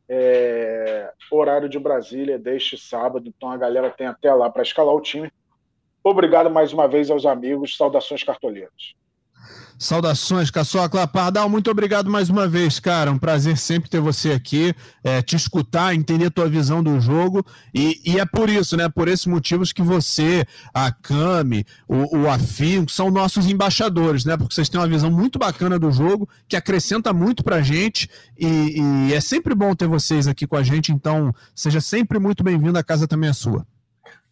[0.09, 3.29] é, horário de Brasília, deste sábado.
[3.29, 5.31] Então a galera tem até lá para escalar o time.
[6.03, 7.77] Obrigado mais uma vez aos amigos.
[7.77, 8.95] Saudações cartoleiros.
[9.81, 11.09] Saudações, Caçocla.
[11.09, 13.11] Pardal, muito obrigado mais uma vez, cara.
[13.11, 17.43] Um prazer sempre ter você aqui, é, te escutar, entender a tua visão do jogo.
[17.75, 18.91] E, e, é por isso, né?
[18.91, 24.37] Por esses motivos que você, a Cami, o, o Afinco, são nossos embaixadores, né?
[24.37, 28.11] Porque vocês têm uma visão muito bacana do jogo, que acrescenta muito pra gente.
[28.39, 30.93] E, e é sempre bom ter vocês aqui com a gente.
[30.93, 32.79] Então, seja sempre muito bem-vindo.
[32.79, 33.67] A casa também é sua.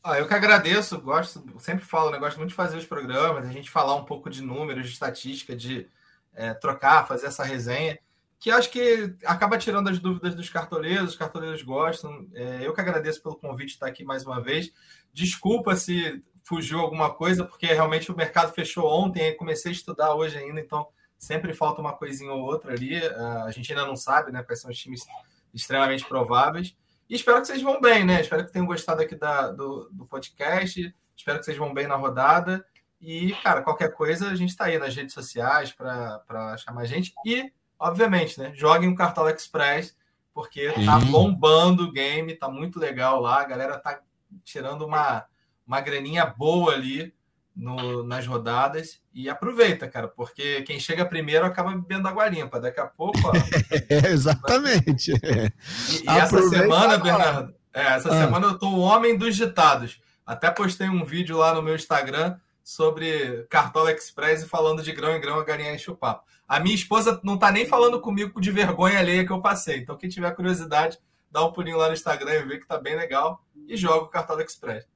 [0.02, 3.52] Ah, eu que agradeço, gosto, sempre falo, né, gosto muito de fazer os programas, a
[3.52, 5.88] gente falar um pouco de números, de estatística, de
[6.34, 7.98] é, trocar, fazer essa resenha,
[8.38, 12.28] que acho que acaba tirando as dúvidas dos cartoleiros, os cartoleiros gostam.
[12.32, 14.72] É, eu que agradeço pelo convite de estar aqui mais uma vez.
[15.12, 20.38] Desculpa se fugiu alguma coisa, porque realmente o mercado fechou ontem, comecei a estudar hoje
[20.38, 20.86] ainda, então
[21.18, 22.96] sempre falta uma coisinha ou outra ali.
[23.44, 25.04] A gente ainda não sabe né, quais são os times
[25.52, 26.76] extremamente prováveis.
[27.08, 28.20] E espero que vocês vão bem, né?
[28.20, 30.94] Espero que tenham gostado aqui da, do, do podcast.
[31.16, 32.64] Espero que vocês vão bem na rodada.
[33.00, 37.14] E, cara, qualquer coisa, a gente está aí nas redes sociais para chamar a gente.
[37.24, 38.52] E, obviamente, né?
[38.54, 39.96] Joguem o Cartola Express,
[40.34, 43.40] porque tá bombando o game, tá muito legal lá.
[43.40, 44.00] A galera tá
[44.44, 45.24] tirando uma,
[45.66, 47.14] uma graninha boa ali
[47.58, 49.00] no, nas rodadas.
[49.12, 52.60] E aproveita, cara, porque quem chega primeiro acaba bebendo água limpa.
[52.60, 53.18] Daqui a pouco.
[53.24, 53.32] Ó,
[53.90, 55.12] é, exatamente.
[55.88, 58.24] E, e essa semana, Bernardo, é, essa ah.
[58.24, 60.00] semana eu tô o homem dos ditados.
[60.24, 65.16] Até postei um vídeo lá no meu Instagram sobre Cartola Express e falando de grão
[65.16, 66.24] em grão a galinha enche o papo.
[66.46, 69.78] A minha esposa não tá nem falando comigo de vergonha alheia que eu passei.
[69.78, 70.98] Então, quem tiver curiosidade,
[71.30, 74.08] dá um pulinho lá no Instagram e vê que tá bem legal e joga o
[74.08, 74.86] Cartola Express.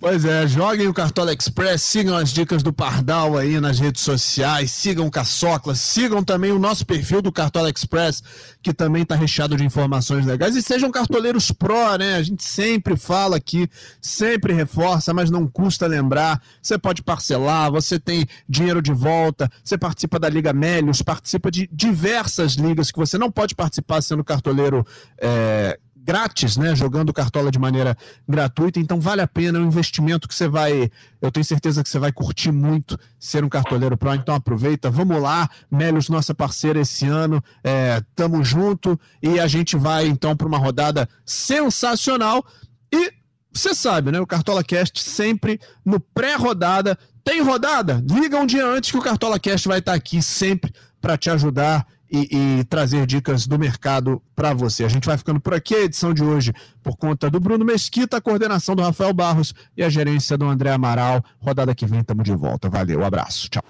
[0.00, 4.70] Pois é, joguem o Cartola Express, sigam as dicas do Pardal aí nas redes sociais,
[4.70, 8.22] sigam o Caçocla, sigam também o nosso perfil do Cartola Express,
[8.62, 12.16] que também está recheado de informações legais, e sejam cartoleiros pró, né?
[12.16, 13.66] A gente sempre fala aqui,
[13.98, 16.38] sempre reforça, mas não custa lembrar.
[16.60, 21.66] Você pode parcelar, você tem dinheiro de volta, você participa da Liga Melios, participa de
[21.72, 24.86] diversas ligas que você não pode participar sendo cartoleiro.
[25.18, 26.76] É grátis, né?
[26.76, 27.96] Jogando Cartola de maneira
[28.28, 28.78] gratuita.
[28.78, 30.90] Então vale a pena, é um investimento que você vai.
[31.20, 34.14] Eu tenho certeza que você vai curtir muito ser um cartoleiro pro.
[34.14, 35.48] Então aproveita, vamos lá.
[35.70, 37.42] Melios, nossa parceira esse ano.
[37.64, 42.44] É, tamo junto e a gente vai então para uma rodada sensacional.
[42.92, 43.10] E
[43.50, 44.20] você sabe, né?
[44.20, 46.98] O Cartola Cast sempre no pré-rodada.
[47.24, 48.04] Tem rodada?
[48.10, 51.86] Liga um dia antes que o Cartola Cast vai estar aqui sempre para te ajudar
[52.14, 54.84] e, e, trazer dicas do mercado para você.
[54.84, 56.52] A gente vai ficando por aqui, a edição de hoje
[56.82, 60.70] por conta do Bruno Mesquita, a coordenação do Rafael Barros e a gerência do André
[60.70, 61.24] Amaral.
[61.40, 62.68] Rodada que vem, estamos de volta.
[62.68, 63.62] Valeu, abraço, tchau.